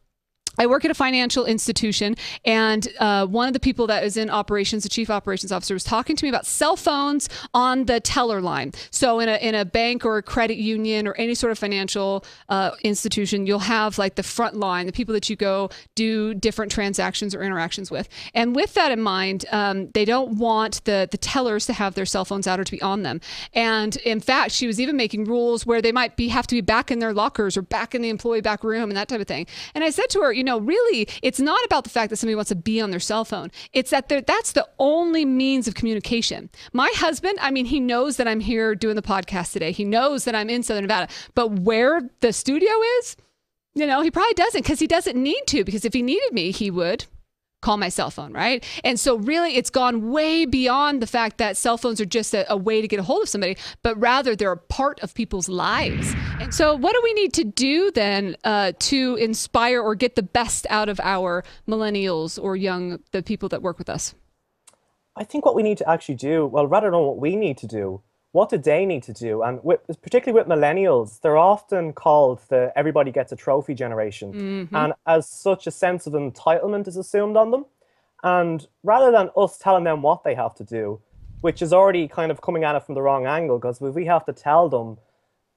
I 0.59 0.67
work 0.67 0.85
at 0.85 0.91
a 0.91 0.95
financial 0.95 1.45
institution, 1.45 2.17
and 2.45 2.87
uh, 2.99 3.27
one 3.27 3.47
of 3.47 3.55
the 3.55 3.61
people 3.61 3.87
that 3.87 4.05
is 4.05 4.17
in 4.17 4.31
operations, 4.31 4.83
the 4.83 4.89
chief 4.89 5.11
operations 5.11 5.53
officer, 5.53 5.75
was 5.75 5.85
talking 5.85 6.17
to 6.17 6.25
me 6.25 6.29
about 6.29 6.47
cell 6.47 6.77
phones 6.77 7.29
on 7.55 7.87
the 7.87 8.01
teller 8.01 8.41
line. 8.41 8.73
So, 8.91 9.21
in 9.21 9.29
a 9.29 9.37
in 9.37 9.55
a 9.55 9.65
bank 9.65 10.05
or 10.05 10.19
a 10.19 10.23
credit 10.23 10.57
union 10.57 11.07
or 11.07 11.15
any 11.15 11.35
sort 11.35 11.53
of 11.53 11.59
financial 11.59 12.25
uh, 12.49 12.73
institution, 12.83 13.47
you'll 13.47 13.61
have 13.61 13.99
like 13.99 14.17
the 14.17 14.23
front 14.23 14.57
line, 14.57 14.87
the 14.87 14.93
people 14.93 15.15
that 15.15 15.31
you 15.31 15.37
go 15.37 15.71
do 15.95 16.35
different 16.35 16.71
transactions 16.71 17.35
or 17.35 17.43
interactions 17.43 17.91
with. 17.91 18.09
And 18.35 18.55
with 18.55 18.75
that 18.75 18.93
in 18.93 19.01
mind, 19.01 19.47
um, 19.53 19.91
they 19.93 20.05
don't 20.05 20.37
want 20.39 20.85
the 20.85 21.09
the 21.11 21.19
tellers 21.19 21.67
to 21.67 21.73
have 21.73 21.95
their 21.95 22.07
cell 22.07 22.25
phones 22.25 22.47
out 22.47 22.61
or 22.61 22.65
to 22.65 22.73
be 22.73 22.83
on 22.83 23.03
them. 23.03 23.21
And 23.55 23.97
in 23.97 24.21
fact, 24.21 24.53
she 24.53 24.67
was 24.67 24.81
even 24.81 24.97
making 24.97 25.25
rules 25.25 25.65
where 25.65 25.81
they 25.81 25.93
might 25.93 26.17
be 26.17 26.29
have 26.29 26.47
to 26.49 26.55
be 26.55 26.61
back 26.61 26.91
in 26.91 26.99
their 26.99 27.15
lockers 27.15 27.57
or 27.57 27.63
back 27.63 27.95
in 27.95 28.03
the 28.03 28.09
employee 28.09 28.41
back 28.41 28.63
room 28.65 28.91
and 28.91 28.97
that 28.97 29.09
type 29.09 29.21
of 29.21 29.27
thing. 29.27 29.47
And 29.75 29.83
I 29.85 29.91
said 29.91 30.11
to 30.11 30.21
her, 30.21 30.33
you 30.43 30.45
know, 30.45 30.59
really, 30.59 31.07
it's 31.23 31.39
not 31.39 31.65
about 31.65 31.85
the 31.85 31.91
fact 31.91 32.11
that 32.11 32.17
somebody 32.17 32.35
wants 32.35 32.49
to 32.49 32.57
be 32.57 32.81
on 32.81 32.91
their 32.91 32.99
cell 32.99 33.25
phone. 33.25 33.53
It's 33.73 33.91
that 33.91 34.09
that's 34.09 34.51
the 34.51 34.67
only 34.81 35.25
means 35.25 35.69
of 35.69 35.77
communication. 35.77 36.51
My 36.73 36.91
husband, 36.97 37.39
I 37.41 37.53
mean, 37.53 37.65
he 37.65 37.79
knows 37.79 38.17
that 38.17 38.27
I'm 38.27 38.41
here 38.41 38.75
doing 38.75 38.97
the 38.97 39.03
podcast 39.03 39.53
today. 39.53 39.71
He 39.71 39.85
knows 39.85 40.25
that 40.25 40.35
I'm 40.35 40.51
in 40.51 40.65
Southern 40.65 40.83
Nevada, 40.83 41.07
but 41.37 41.61
where 41.61 42.11
the 42.23 42.33
studio 42.33 42.73
is, 42.99 43.17
you 43.77 43.87
know, 43.87 44.01
he 44.01 44.11
probably 44.11 44.35
doesn't 44.35 44.63
because 44.63 44.81
he 44.81 44.89
doesn't 44.89 45.17
need 45.17 45.43
to. 45.47 45.63
Because 45.63 45.85
if 45.85 45.93
he 45.93 46.03
needed 46.03 46.33
me, 46.33 46.51
he 46.51 46.73
would 46.73 47.07
call 47.63 47.79
my 47.79 47.89
cell 47.89 48.11
phone, 48.11 48.33
right? 48.35 48.63
And 48.85 49.01
so, 49.01 49.17
really, 49.17 49.57
it's 49.57 49.71
gone 49.71 50.11
way 50.11 50.45
beyond 50.45 51.01
the 51.01 51.07
fact 51.07 51.39
that 51.39 51.57
cell 51.57 51.79
phones 51.79 52.01
are 52.01 52.05
just 52.05 52.35
a, 52.35 52.51
a, 52.53 52.57
way 52.57 52.83
to 52.83 52.89
get 52.89 53.01
a 53.01 53.03
hold 53.03 53.23
of 53.23 53.29
somebody, 53.29 53.57
but 53.83 53.99
rather 53.99 54.37
they're 54.37 54.53
a 54.53 54.57
part 54.59 55.01
of 55.01 55.15
people's 55.15 55.49
lives. 55.49 56.15
And 56.41 56.55
so, 56.55 56.75
what 56.75 56.93
do 56.93 57.01
we 57.03 57.15
need 57.15 57.33
to 57.35 57.45
do 57.45 57.91
then 57.91 58.37
uh, 58.45 58.73
to 58.81 59.17
inspire 59.17 59.81
or 59.81 59.95
get 59.95 60.17
the 60.17 60.23
best 60.23 60.67
out 60.69 60.91
of 60.91 61.01
our 61.01 61.45
millennials 61.67 62.43
or 62.43 62.57
young, 62.57 62.99
the 63.13 63.23
people 63.23 63.49
that 63.49 63.63
work 63.63 63.79
with 63.79 63.89
us? 63.89 64.15
I 65.17 65.25
think 65.25 65.47
what 65.47 65.55
we 65.55 65.63
need 65.63 65.79
to 65.79 65.89
actually 65.89 66.15
do, 66.17 66.47
well, 66.47 66.67
rather 66.67 66.91
than 66.91 67.01
what 67.01 67.19
we 67.19 67.37
need 67.37 67.59
to 67.59 67.67
do, 67.67 68.03
what 68.33 68.49
do 68.49 68.59
they 68.59 68.85
need 68.85 69.03
to 69.05 69.13
do? 69.13 69.43
And 69.43 69.63
with, 69.63 69.81
particularly 70.03 70.43
with 70.43 70.49
millennials, 70.51 71.21
they're 71.21 71.37
often 71.37 71.93
called 71.93 72.41
the 72.49 72.73
everybody 72.75 73.13
gets 73.13 73.31
a 73.31 73.37
trophy 73.37 73.75
generation. 73.75 74.33
Mm-hmm. 74.33 74.75
And 74.75 74.95
as 75.07 75.29
such, 75.29 75.67
a 75.67 75.71
sense 75.71 76.07
of 76.07 76.15
entitlement 76.15 76.89
is 76.89 76.97
assumed 76.97 77.37
on 77.37 77.51
them. 77.51 77.67
And 78.23 78.67
rather 78.83 79.11
than 79.11 79.31
us 79.37 79.59
telling 79.59 79.85
them 79.85 80.01
what 80.03 80.25
they 80.25 80.35
have 80.35 80.55
to 80.57 80.65
do, 80.65 81.01
which 81.43 81.61
is 81.61 81.73
already 81.73 82.09
kind 82.09 82.31
of 82.31 82.41
coming 82.41 82.65
at 82.65 82.75
it 82.75 82.85
from 82.85 82.95
the 82.95 83.03
wrong 83.03 83.27
angle, 83.27 83.59
because 83.59 83.83
if 83.83 83.95
we 83.95 84.07
have 84.07 84.25
to 84.27 84.33
tell 84.33 84.69
them, 84.69 84.99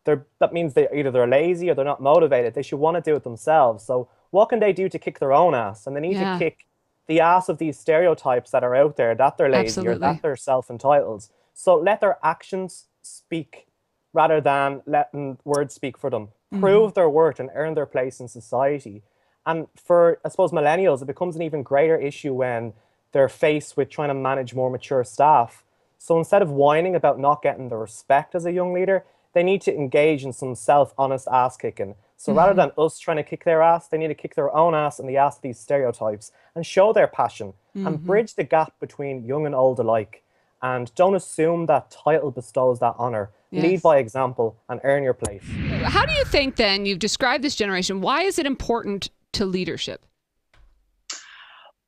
that 0.04 0.52
means 0.52 0.74
they 0.74 0.88
either 0.94 1.12
they're 1.12 1.28
lazy 1.28 1.70
or 1.70 1.76
they're 1.76 1.86
not 1.86 2.02
motivated. 2.02 2.54
They 2.54 2.62
should 2.62 2.80
want 2.80 2.96
to 2.96 3.02
do 3.02 3.16
it 3.16 3.24
themselves. 3.24 3.84
So 3.86 4.10
what 4.32 4.50
can 4.50 4.60
they 4.60 4.74
do 4.74 4.90
to 4.90 5.00
kick 5.00 5.20
their 5.20 5.32
own 5.32 5.56
ass? 5.56 5.88
And 5.88 5.96
they 5.96 6.02
need 6.02 6.18
yeah. 6.18 6.34
to 6.34 6.40
kick 6.40 6.66
the 7.08 7.22
ass 7.22 7.50
of 7.50 7.58
these 7.58 7.80
stereotypes 7.80 8.52
that 8.52 8.64
are 8.64 8.76
out 8.76 8.98
there 8.98 9.16
that 9.16 9.38
they're 9.38 9.50
lazy 9.50 9.68
Absolutely. 9.68 9.94
or 9.94 10.00
that 10.00 10.22
they're 10.22 10.36
self-entitled. 10.36 11.28
So 11.56 11.76
let 11.76 12.02
their 12.02 12.20
actions 12.24 12.86
speak 13.02 13.66
rather 14.14 14.40
than 14.40 14.84
letting 14.86 15.40
words 15.44 15.74
speak 15.74 15.98
for 15.98 16.10
them. 16.10 16.28
Mm-hmm. 16.54 16.60
Prove 16.60 16.94
their 16.94 17.10
worth 17.10 17.40
and 17.40 17.50
earn 17.56 17.74
their 17.74 17.86
place 17.86 18.20
in 18.20 18.28
society. 18.28 19.02
And 19.46 19.68
for, 19.76 20.20
I 20.24 20.30
suppose, 20.30 20.52
millennials, 20.52 21.02
it 21.02 21.06
becomes 21.06 21.36
an 21.36 21.42
even 21.42 21.64
greater 21.64 21.98
issue 21.98 22.34
when 22.34 22.74
they're 23.14 23.30
faced 23.30 23.78
with 23.78 23.90
trying 23.90 24.10
to 24.10 24.14
manage 24.14 24.54
more 24.54 24.70
mature 24.70 25.04
staff. 25.04 25.64
So 25.98 26.18
instead 26.18 26.42
of 26.42 26.52
whining 26.52 26.96
about 26.96 27.20
not 27.20 27.42
getting 27.42 27.70
the 27.70 27.78
respect 27.78 28.36
as 28.36 28.46
a 28.46 28.52
young 28.52 28.74
leader, 28.74 29.06
they 29.34 29.44
need 29.44 29.62
to 29.62 29.76
engage 29.76 30.24
in 30.24 30.34
some 30.34 30.56
self 30.56 30.94
honest 30.98 31.28
ass 31.32 31.56
kicking. 31.56 31.96
So 32.18 32.32
mm-hmm. 32.32 32.40
rather 32.40 32.54
than 32.54 32.72
us 32.78 33.00
trying 33.00 33.18
to 33.18 33.24
kick 33.24 33.46
their 33.46 33.62
ass, 33.62 33.88
they 33.88 33.98
need 33.98 34.10
to 34.10 34.14
kick 34.14 34.36
their 34.36 34.54
own 34.56 34.76
ass 34.76 35.00
in 35.00 35.08
the 35.08 35.18
ass 35.18 35.38
of 35.38 35.42
these 35.42 35.60
stereotypes 35.60 36.32
and 36.54 36.66
show 36.66 36.92
their 36.92 37.08
passion 37.08 37.54
mm-hmm. 37.76 37.88
and 37.88 38.04
bridge 38.04 38.36
the 38.36 38.44
gap 38.44 38.74
between 38.80 39.24
young 39.24 39.46
and 39.46 39.56
old 39.56 39.80
alike. 39.80 40.24
And 40.66 40.92
don't 40.96 41.14
assume 41.14 41.68
that 41.68 41.92
title 41.92 42.32
bestows 42.32 42.80
that 42.80 42.96
honor. 42.98 43.30
Yes. 43.52 43.64
Lead 43.64 43.82
by 43.84 43.98
example 44.00 44.58
and 44.68 44.82
earn 44.84 45.04
your 45.04 45.14
place. 45.14 45.44
How 45.84 46.08
do 46.08 46.14
you 46.14 46.26
think 46.26 46.56
then, 46.56 46.88
you've 46.88 46.98
described 46.98 47.44
this 47.44 47.56
generation, 47.56 48.02
why 48.02 48.24
is 48.24 48.40
it 48.40 48.48
important 48.48 49.12
to 49.34 49.46
leadership? 49.46 50.08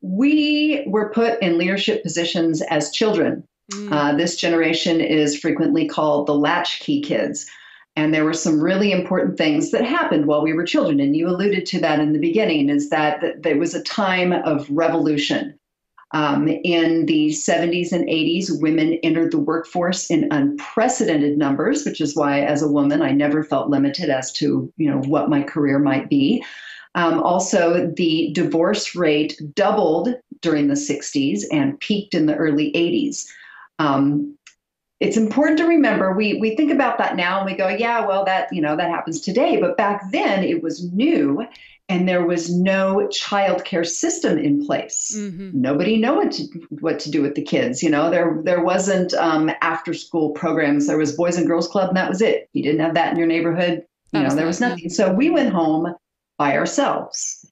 We 0.01 0.83
were 0.85 1.09
put 1.09 1.41
in 1.41 1.57
leadership 1.57 2.03
positions 2.03 2.61
as 2.69 2.91
children. 2.91 3.43
Mm. 3.73 3.91
Uh, 3.91 4.15
this 4.15 4.35
generation 4.35 5.01
is 5.01 5.39
frequently 5.39 5.87
called 5.87 6.27
the 6.27 6.35
latchkey 6.35 7.01
kids. 7.01 7.47
And 7.95 8.13
there 8.13 8.25
were 8.25 8.33
some 8.33 8.61
really 8.61 8.91
important 8.91 9.39
things 9.39 9.71
that 9.71 9.85
happened 9.85 10.27
while 10.27 10.43
we 10.43 10.53
were 10.53 10.63
children. 10.63 10.99
And 10.99 11.15
you 11.15 11.27
alluded 11.27 11.65
to 11.65 11.79
that 11.81 11.99
in 11.99 12.13
the 12.13 12.19
beginning 12.19 12.69
is 12.69 12.91
that, 12.91 13.21
that 13.21 13.41
there 13.41 13.57
was 13.57 13.73
a 13.73 13.81
time 13.81 14.33
of 14.33 14.69
revolution. 14.69 15.57
Um, 16.11 16.47
in 16.47 17.05
the 17.05 17.29
70s 17.29 17.91
and 17.91 18.07
80s, 18.07 18.61
women 18.61 18.93
entered 19.03 19.31
the 19.31 19.39
workforce 19.39 20.09
in 20.09 20.29
unprecedented 20.31 21.37
numbers, 21.37 21.85
which 21.85 21.99
is 21.99 22.15
why, 22.15 22.41
as 22.41 22.61
a 22.61 22.71
woman, 22.71 23.01
I 23.01 23.11
never 23.11 23.43
felt 23.43 23.69
limited 23.69 24.09
as 24.09 24.31
to 24.33 24.71
you 24.77 24.89
know 24.89 24.99
what 25.01 25.29
my 25.29 25.43
career 25.43 25.79
might 25.79 26.09
be. 26.09 26.43
Um, 26.95 27.21
also, 27.21 27.91
the 27.95 28.31
divorce 28.33 28.95
rate 28.95 29.39
doubled 29.53 30.15
during 30.41 30.67
the 30.67 30.73
60s 30.73 31.43
and 31.51 31.79
peaked 31.79 32.15
in 32.15 32.25
the 32.25 32.35
early 32.35 32.71
80s. 32.71 33.25
Um, 33.77 34.37
it's 34.99 35.17
important 35.17 35.59
to 35.59 35.65
remember 35.67 36.13
we 36.13 36.39
we 36.39 36.55
think 36.55 36.71
about 36.71 36.97
that 36.97 37.15
now 37.15 37.37
and 37.37 37.45
we 37.45 37.55
go 37.55 37.67
yeah 37.67 38.05
well 38.05 38.25
that 38.25 38.51
you 38.51 38.61
know 38.61 38.75
that 38.75 38.89
happens 38.89 39.21
today 39.21 39.57
but 39.61 39.77
back 39.77 40.01
then 40.11 40.43
it 40.43 40.63
was 40.63 40.91
new 40.91 41.45
and 41.89 42.07
there 42.07 42.25
was 42.25 42.53
no 42.53 43.07
child 43.07 43.63
care 43.63 43.83
system 43.83 44.37
in 44.37 44.65
place. 44.65 45.15
Mm-hmm. 45.17 45.61
Nobody 45.61 45.97
knew 45.97 46.15
what 46.15 46.31
to, 46.33 46.43
what 46.79 46.99
to 46.99 47.11
do 47.11 47.21
with 47.21 47.35
the 47.35 47.41
kids. 47.41 47.81
You 47.81 47.89
know, 47.89 48.09
there 48.09 48.41
there 48.43 48.63
wasn't 48.63 49.13
um, 49.13 49.49
after 49.61 49.93
school 49.93 50.31
programs. 50.31 50.87
There 50.87 50.97
was 50.97 51.15
Boys 51.15 51.37
and 51.37 51.47
Girls 51.47 51.67
Club, 51.67 51.89
and 51.89 51.97
that 51.97 52.09
was 52.09 52.21
it. 52.21 52.49
You 52.53 52.63
didn't 52.63 52.81
have 52.81 52.95
that 52.95 53.11
in 53.11 53.17
your 53.17 53.27
neighborhood. 53.27 53.85
You 54.13 54.23
know, 54.23 54.33
there 54.33 54.45
was 54.45 54.61
nothing. 54.61 54.89
So 54.89 55.13
we 55.13 55.29
went 55.29 55.51
home 55.53 55.93
by 56.37 56.57
ourselves. 56.57 57.46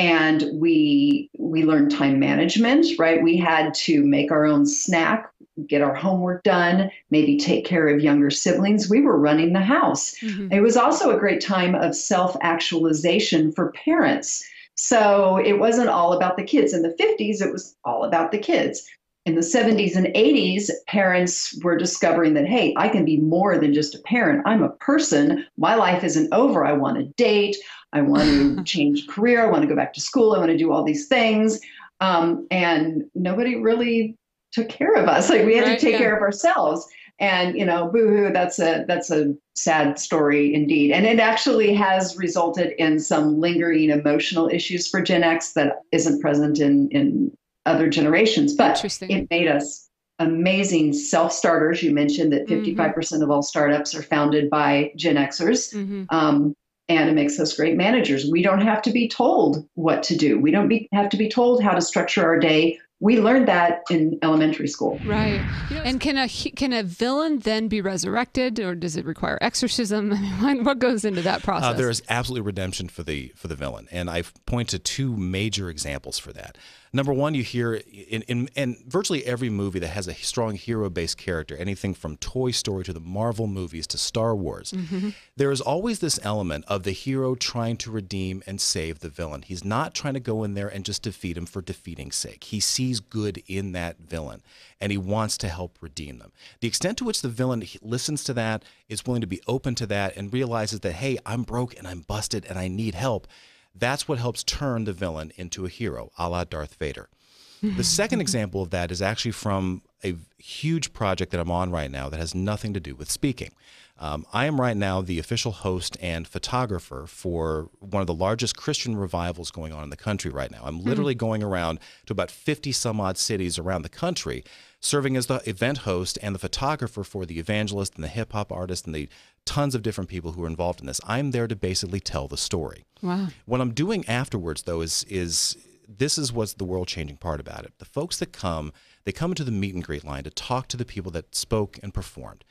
And 0.00 0.44
we 0.54 1.28
we 1.38 1.62
learned 1.62 1.90
time 1.90 2.18
management 2.18 2.86
right 2.98 3.22
we 3.22 3.36
had 3.36 3.74
to 3.74 4.02
make 4.02 4.32
our 4.32 4.46
own 4.46 4.64
snack 4.64 5.30
get 5.66 5.82
our 5.82 5.94
homework 5.94 6.42
done 6.42 6.90
maybe 7.10 7.36
take 7.36 7.66
care 7.66 7.86
of 7.86 8.00
younger 8.00 8.30
siblings 8.30 8.88
we 8.88 9.02
were 9.02 9.18
running 9.18 9.52
the 9.52 9.60
house 9.60 10.14
mm-hmm. 10.20 10.50
it 10.50 10.60
was 10.60 10.76
also 10.76 11.14
a 11.14 11.20
great 11.20 11.40
time 11.40 11.74
of 11.74 11.94
self 11.94 12.34
actualization 12.40 13.52
for 13.52 13.72
parents 13.72 14.42
so 14.74 15.36
it 15.36 15.58
wasn't 15.58 15.88
all 15.88 16.14
about 16.14 16.38
the 16.38 16.44
kids 16.44 16.72
in 16.72 16.80
the 16.80 16.96
50s 16.98 17.42
it 17.42 17.52
was 17.52 17.76
all 17.84 18.04
about 18.04 18.32
the 18.32 18.38
kids 18.38 18.88
in 19.26 19.34
the 19.34 19.42
70s 19.42 19.96
and 19.96 20.06
80s, 20.06 20.70
parents 20.86 21.58
were 21.62 21.76
discovering 21.76 22.32
that, 22.34 22.46
hey, 22.46 22.72
I 22.78 22.88
can 22.88 23.04
be 23.04 23.18
more 23.18 23.58
than 23.58 23.74
just 23.74 23.94
a 23.94 24.00
parent. 24.00 24.42
I'm 24.46 24.62
a 24.62 24.70
person. 24.70 25.44
My 25.58 25.74
life 25.74 26.02
isn't 26.04 26.32
over. 26.32 26.64
I 26.64 26.72
want 26.72 26.96
to 26.96 27.04
date. 27.22 27.56
I 27.92 28.02
want 28.02 28.24
to 28.24 28.64
change 28.64 29.06
career. 29.06 29.44
I 29.44 29.50
want 29.50 29.62
to 29.62 29.68
go 29.68 29.76
back 29.76 29.92
to 29.94 30.00
school. 30.00 30.34
I 30.34 30.38
want 30.38 30.50
to 30.50 30.58
do 30.58 30.72
all 30.72 30.84
these 30.84 31.06
things. 31.06 31.60
Um, 32.00 32.46
and 32.50 33.04
nobody 33.14 33.56
really 33.56 34.16
took 34.52 34.68
care 34.68 34.94
of 34.94 35.08
us. 35.08 35.30
Like 35.30 35.44
we 35.44 35.56
had 35.56 35.66
right, 35.66 35.78
to 35.78 35.84
take 35.84 35.92
yeah. 35.92 35.98
care 35.98 36.16
of 36.16 36.22
ourselves. 36.22 36.86
And 37.18 37.56
you 37.58 37.66
know, 37.66 37.90
boohoo, 37.92 38.32
that's 38.32 38.58
a 38.58 38.84
that's 38.88 39.10
a 39.10 39.34
sad 39.54 39.98
story 39.98 40.54
indeed. 40.54 40.90
And 40.92 41.06
it 41.06 41.20
actually 41.20 41.74
has 41.74 42.16
resulted 42.16 42.72
in 42.78 42.98
some 42.98 43.38
lingering 43.38 43.90
emotional 43.90 44.48
issues 44.48 44.88
for 44.88 45.02
Gen 45.02 45.22
X 45.22 45.52
that 45.52 45.82
isn't 45.92 46.20
present 46.20 46.60
in 46.60 46.88
in 46.90 47.30
other 47.66 47.90
generations. 47.90 48.54
But 48.54 48.82
it 49.02 49.28
made 49.30 49.48
us 49.48 49.90
amazing 50.18 50.94
self 50.94 51.32
starters. 51.32 51.82
You 51.82 51.92
mentioned 51.92 52.32
that 52.32 52.46
55% 52.46 52.76
mm-hmm. 52.76 53.22
of 53.22 53.30
all 53.30 53.42
startups 53.42 53.94
are 53.94 54.02
founded 54.02 54.48
by 54.48 54.92
Gen 54.96 55.16
Xers. 55.16 55.74
Mm-hmm. 55.74 56.04
Um, 56.08 56.54
and 56.96 57.08
it 57.08 57.14
makes 57.14 57.38
us 57.38 57.54
great 57.54 57.76
managers. 57.76 58.28
We 58.30 58.42
don't 58.42 58.60
have 58.60 58.82
to 58.82 58.90
be 58.90 59.08
told 59.08 59.66
what 59.74 60.02
to 60.04 60.16
do. 60.16 60.38
We 60.38 60.50
don't 60.50 60.68
be, 60.68 60.88
have 60.92 61.08
to 61.10 61.16
be 61.16 61.28
told 61.28 61.62
how 61.62 61.72
to 61.72 61.80
structure 61.80 62.24
our 62.24 62.38
day 62.38 62.78
we 63.00 63.18
learned 63.18 63.48
that 63.48 63.82
in 63.88 64.18
elementary 64.22 64.68
school. 64.68 65.00
Right. 65.06 65.40
and 65.70 66.00
can 66.00 66.18
a 66.18 66.28
can 66.28 66.72
a 66.74 66.82
villain 66.82 67.38
then 67.38 67.68
be 67.68 67.80
resurrected, 67.80 68.60
or 68.60 68.74
does 68.74 68.94
it 68.94 69.06
require 69.06 69.38
exorcism? 69.40 70.12
I 70.14 70.54
mean, 70.54 70.64
what 70.64 70.78
goes 70.78 71.04
into 71.04 71.22
that 71.22 71.40
uh, 71.40 71.44
process? 71.44 71.70
Uh, 71.70 71.72
there 71.72 71.90
is 71.90 72.02
absolutely 72.10 72.46
redemption 72.46 72.88
for 72.88 73.02
the 73.02 73.32
for 73.34 73.48
the 73.48 73.56
villain, 73.56 73.88
and 73.90 74.10
I 74.10 74.22
point 74.44 74.68
to 74.68 74.78
two 74.78 75.16
major 75.16 75.70
examples 75.70 76.18
for 76.18 76.32
that. 76.34 76.58
Number 76.92 77.12
one, 77.12 77.34
you 77.34 77.44
hear 77.44 77.74
in, 77.74 78.22
in, 78.22 78.48
in 78.56 78.76
virtually 78.86 79.24
every 79.24 79.48
movie 79.48 79.78
that 79.78 79.88
has 79.88 80.08
a 80.08 80.14
strong 80.14 80.56
hero 80.56 80.90
based 80.90 81.18
character, 81.18 81.56
anything 81.56 81.94
from 81.94 82.16
Toy 82.16 82.50
Story 82.50 82.82
to 82.84 82.92
the 82.92 83.00
Marvel 83.00 83.46
movies 83.46 83.86
to 83.88 83.98
Star 83.98 84.34
Wars, 84.34 84.72
mm-hmm. 84.72 85.10
there 85.36 85.52
is 85.52 85.60
always 85.60 86.00
this 86.00 86.18
element 86.24 86.64
of 86.66 86.82
the 86.82 86.90
hero 86.90 87.36
trying 87.36 87.76
to 87.78 87.92
redeem 87.92 88.42
and 88.44 88.60
save 88.60 88.98
the 88.98 89.08
villain. 89.08 89.42
He's 89.42 89.64
not 89.64 89.94
trying 89.94 90.14
to 90.14 90.20
go 90.20 90.42
in 90.42 90.54
there 90.54 90.68
and 90.68 90.84
just 90.84 91.02
defeat 91.02 91.36
him 91.36 91.46
for 91.46 91.62
defeating's 91.62 92.16
sake. 92.16 92.44
He 92.44 92.58
sees 92.58 92.98
good 92.98 93.40
in 93.46 93.70
that 93.72 93.98
villain 93.98 94.42
and 94.80 94.90
he 94.90 94.98
wants 94.98 95.38
to 95.38 95.48
help 95.48 95.78
redeem 95.80 96.18
them. 96.18 96.32
The 96.60 96.68
extent 96.68 96.98
to 96.98 97.04
which 97.04 97.22
the 97.22 97.28
villain 97.28 97.62
listens 97.82 98.24
to 98.24 98.34
that, 98.34 98.64
is 98.88 99.06
willing 99.06 99.20
to 99.20 99.26
be 99.26 99.40
open 99.46 99.76
to 99.76 99.86
that, 99.86 100.16
and 100.16 100.32
realizes 100.32 100.80
that, 100.80 100.94
hey, 100.94 101.18
I'm 101.24 101.44
broke 101.44 101.76
and 101.78 101.86
I'm 101.86 102.00
busted 102.00 102.44
and 102.46 102.58
I 102.58 102.66
need 102.66 102.94
help 102.94 103.28
that's 103.74 104.08
what 104.08 104.18
helps 104.18 104.44
turn 104.44 104.84
the 104.84 104.92
villain 104.92 105.32
into 105.36 105.64
a 105.64 105.68
hero, 105.68 106.10
a 106.18 106.28
la 106.28 106.44
Darth 106.44 106.74
Vader. 106.74 107.08
The 107.62 107.84
second 107.84 108.22
example 108.22 108.62
of 108.62 108.70
that 108.70 108.90
is 108.90 109.02
actually 109.02 109.32
from 109.32 109.82
a 110.02 110.16
huge 110.38 110.94
project 110.94 111.30
that 111.32 111.40
I'm 111.40 111.50
on 111.50 111.70
right 111.70 111.90
now 111.90 112.08
that 112.08 112.18
has 112.18 112.34
nothing 112.34 112.72
to 112.72 112.80
do 112.80 112.94
with 112.94 113.10
speaking. 113.10 113.50
Um, 113.98 114.24
I 114.32 114.46
am 114.46 114.58
right 114.58 114.76
now 114.76 115.02
the 115.02 115.18
official 115.18 115.52
host 115.52 115.98
and 116.00 116.26
photographer 116.26 117.04
for 117.06 117.68
one 117.80 118.00
of 118.00 118.06
the 118.06 118.14
largest 118.14 118.56
Christian 118.56 118.96
revivals 118.96 119.50
going 119.50 119.74
on 119.74 119.84
in 119.84 119.90
the 119.90 119.96
country 119.96 120.30
right 120.30 120.50
now. 120.50 120.62
I'm 120.64 120.78
hmm. 120.78 120.88
literally 120.88 121.14
going 121.14 121.42
around 121.42 121.80
to 122.06 122.12
about 122.12 122.30
50 122.30 122.72
some 122.72 122.98
odd 122.98 123.18
cities 123.18 123.58
around 123.58 123.82
the 123.82 123.90
country, 123.90 124.42
serving 124.80 125.16
as 125.16 125.26
the 125.26 125.42
event 125.48 125.78
host 125.78 126.18
and 126.22 126.34
the 126.34 126.38
photographer 126.38 127.04
for 127.04 127.26
the 127.26 127.38
evangelist 127.38 127.94
and 127.94 128.04
the 128.04 128.08
hip 128.08 128.32
hop 128.32 128.50
artist 128.50 128.86
and 128.86 128.94
the 128.94 129.08
tons 129.44 129.74
of 129.74 129.82
different 129.82 130.08
people 130.08 130.32
who 130.32 130.44
are 130.44 130.48
involved 130.48 130.80
in 130.80 130.86
this. 130.86 131.00
I'm 131.06 131.30
there 131.30 131.46
to 131.46 131.56
basically 131.56 132.00
tell 132.00 132.28
the 132.28 132.36
story. 132.36 132.84
Wow. 133.02 133.28
What 133.44 133.60
I'm 133.60 133.74
doing 133.74 134.06
afterwards, 134.08 134.62
though, 134.62 134.80
is 134.80 135.04
is 135.08 135.56
this 135.86 136.16
is 136.16 136.32
what's 136.32 136.54
the 136.54 136.64
world 136.64 136.88
changing 136.88 137.16
part 137.16 137.40
about 137.40 137.64
it. 137.64 137.72
The 137.78 137.84
folks 137.84 138.18
that 138.18 138.32
come, 138.32 138.72
they 139.04 139.12
come 139.12 139.32
into 139.32 139.44
the 139.44 139.50
meet 139.50 139.74
and 139.74 139.84
greet 139.84 140.04
line 140.04 140.24
to 140.24 140.30
talk 140.30 140.68
to 140.68 140.76
the 140.76 140.84
people 140.84 141.10
that 141.12 141.34
spoke 141.34 141.78
and 141.82 141.92
performed. 141.92 142.44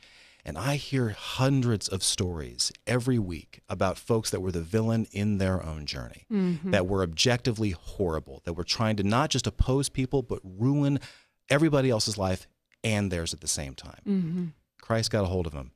And 0.44 0.56
I 0.56 0.76
hear 0.76 1.10
hundreds 1.10 1.88
of 1.88 2.02
stories 2.02 2.72
every 2.86 3.18
week 3.18 3.60
about 3.68 3.98
folks 3.98 4.30
that 4.30 4.40
were 4.40 4.52
the 4.52 4.62
villain 4.62 5.06
in 5.12 5.38
their 5.38 5.64
own 5.64 5.84
journey, 5.84 6.24
mm-hmm. 6.32 6.70
that 6.70 6.86
were 6.86 7.02
objectively 7.02 7.70
horrible, 7.70 8.40
that 8.44 8.54
were 8.54 8.64
trying 8.64 8.96
to 8.96 9.02
not 9.02 9.30
just 9.30 9.46
oppose 9.46 9.88
people, 9.88 10.22
but 10.22 10.40
ruin 10.42 10.98
everybody 11.50 11.90
else's 11.90 12.16
life 12.16 12.46
and 12.82 13.10
theirs 13.10 13.34
at 13.34 13.40
the 13.40 13.48
same 13.48 13.74
time. 13.74 14.00
Mm-hmm. 14.06 14.44
Christ 14.80 15.10
got 15.10 15.24
a 15.24 15.26
hold 15.26 15.46
of 15.46 15.52
them 15.52 15.72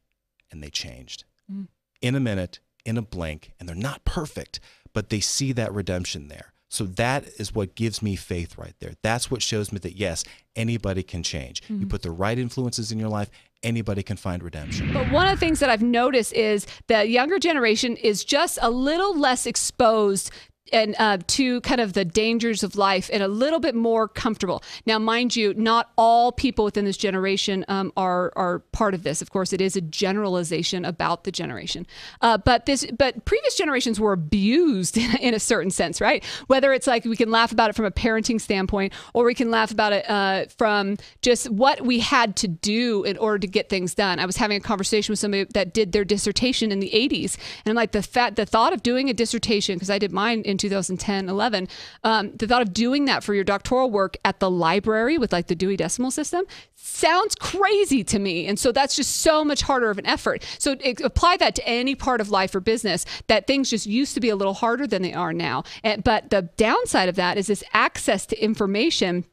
and 0.50 0.62
they 0.62 0.70
changed 0.70 1.24
mm. 1.52 1.66
in 2.00 2.14
a 2.14 2.20
minute, 2.20 2.60
in 2.84 2.96
a 2.96 3.02
blink, 3.02 3.52
and 3.58 3.68
they're 3.68 3.76
not 3.76 4.04
perfect, 4.04 4.60
but 4.92 5.10
they 5.10 5.20
see 5.20 5.52
that 5.52 5.72
redemption 5.72 6.28
there. 6.28 6.52
So 6.68 6.84
that 6.84 7.28
is 7.38 7.54
what 7.54 7.76
gives 7.76 8.02
me 8.02 8.16
faith 8.16 8.58
right 8.58 8.74
there. 8.80 8.94
That's 9.02 9.30
what 9.30 9.42
shows 9.42 9.70
me 9.70 9.78
that 9.80 9.94
yes, 9.94 10.24
anybody 10.56 11.04
can 11.04 11.22
change. 11.22 11.62
Mm-hmm. 11.62 11.82
You 11.82 11.86
put 11.86 12.02
the 12.02 12.10
right 12.10 12.36
influences 12.36 12.90
in 12.90 12.98
your 12.98 13.08
life, 13.08 13.30
anybody 13.62 14.02
can 14.02 14.16
find 14.16 14.42
redemption. 14.42 14.92
But 14.92 15.10
one 15.12 15.28
of 15.28 15.38
the 15.38 15.46
things 15.46 15.60
that 15.60 15.70
I've 15.70 15.82
noticed 15.82 16.32
is 16.32 16.66
the 16.88 17.06
younger 17.06 17.38
generation 17.38 17.96
is 17.96 18.24
just 18.24 18.58
a 18.60 18.70
little 18.70 19.16
less 19.16 19.46
exposed 19.46 20.32
and 20.72 20.96
uh, 20.98 21.18
to 21.26 21.60
kind 21.60 21.80
of 21.80 21.92
the 21.92 22.04
dangers 22.04 22.62
of 22.62 22.76
life 22.76 23.10
and 23.12 23.22
a 23.22 23.28
little 23.28 23.60
bit 23.60 23.74
more 23.74 24.08
comfortable. 24.08 24.62
Now, 24.86 24.98
mind 24.98 25.36
you, 25.36 25.52
not 25.54 25.92
all 25.96 26.32
people 26.32 26.64
within 26.64 26.84
this 26.84 26.96
generation 26.96 27.64
um, 27.68 27.92
are 27.96 28.32
are 28.34 28.60
part 28.72 28.94
of 28.94 29.02
this. 29.02 29.20
Of 29.20 29.30
course, 29.30 29.52
it 29.52 29.60
is 29.60 29.76
a 29.76 29.80
generalization 29.80 30.84
about 30.84 31.24
the 31.24 31.32
generation. 31.32 31.86
Uh, 32.20 32.38
but 32.38 32.66
this, 32.66 32.86
but 32.98 33.24
previous 33.24 33.56
generations 33.56 34.00
were 34.00 34.12
abused 34.12 34.96
in, 34.98 35.16
in, 35.18 35.34
a 35.34 35.40
certain 35.40 35.70
sense, 35.70 36.00
right? 36.00 36.24
Whether 36.46 36.72
it's 36.72 36.86
like 36.86 37.04
we 37.04 37.16
can 37.16 37.30
laugh 37.30 37.52
about 37.52 37.70
it 37.70 37.76
from 37.76 37.84
a 37.84 37.90
parenting 37.90 38.40
standpoint, 38.40 38.92
or 39.12 39.24
we 39.24 39.34
can 39.34 39.50
laugh 39.50 39.70
about 39.70 39.92
it 39.92 40.08
uh, 40.08 40.46
from 40.56 40.96
just 41.20 41.50
what 41.50 41.82
we 41.82 42.00
had 42.00 42.36
to 42.36 42.48
do 42.48 43.04
in 43.04 43.18
order 43.18 43.38
to 43.38 43.46
get 43.46 43.68
things 43.68 43.94
done. 43.94 44.18
I 44.18 44.26
was 44.26 44.36
having 44.36 44.56
a 44.56 44.60
conversation 44.60 45.12
with 45.12 45.18
somebody 45.18 45.44
that 45.52 45.74
did 45.74 45.92
their 45.92 46.04
dissertation 46.04 46.72
in 46.72 46.80
the 46.80 46.90
'80s, 46.90 47.36
and 47.64 47.72
I'm 47.72 47.76
like, 47.76 47.92
the 47.92 48.02
fact, 48.02 48.36
the 48.36 48.46
thought 48.46 48.72
of 48.72 48.82
doing 48.82 49.10
a 49.10 49.14
dissertation 49.14 49.76
because 49.76 49.90
I 49.90 49.98
did 49.98 50.10
mine 50.10 50.42
in 50.42 50.53
2010, 50.56 51.28
11, 51.28 51.68
um, 52.02 52.32
the 52.36 52.46
thought 52.46 52.62
of 52.62 52.72
doing 52.72 53.04
that 53.06 53.22
for 53.22 53.34
your 53.34 53.44
doctoral 53.44 53.90
work 53.90 54.16
at 54.24 54.40
the 54.40 54.50
library 54.50 55.18
with 55.18 55.32
like 55.32 55.46
the 55.46 55.54
Dewey 55.54 55.76
Decimal 55.76 56.10
System 56.10 56.44
sounds 56.74 57.34
crazy 57.34 58.04
to 58.04 58.18
me. 58.18 58.46
And 58.46 58.58
so 58.58 58.72
that's 58.72 58.96
just 58.96 59.16
so 59.16 59.44
much 59.44 59.62
harder 59.62 59.90
of 59.90 59.98
an 59.98 60.06
effort. 60.06 60.44
So 60.58 60.76
it, 60.80 61.00
apply 61.00 61.38
that 61.38 61.54
to 61.56 61.68
any 61.68 61.94
part 61.94 62.20
of 62.20 62.30
life 62.30 62.54
or 62.54 62.60
business 62.60 63.06
that 63.26 63.46
things 63.46 63.70
just 63.70 63.86
used 63.86 64.14
to 64.14 64.20
be 64.20 64.28
a 64.28 64.36
little 64.36 64.54
harder 64.54 64.86
than 64.86 65.02
they 65.02 65.14
are 65.14 65.32
now. 65.32 65.64
And, 65.82 66.04
but 66.04 66.30
the 66.30 66.42
downside 66.56 67.08
of 67.08 67.16
that 67.16 67.38
is 67.38 67.46
this 67.46 67.64
access 67.72 68.26
to 68.26 68.42
information 68.42 69.24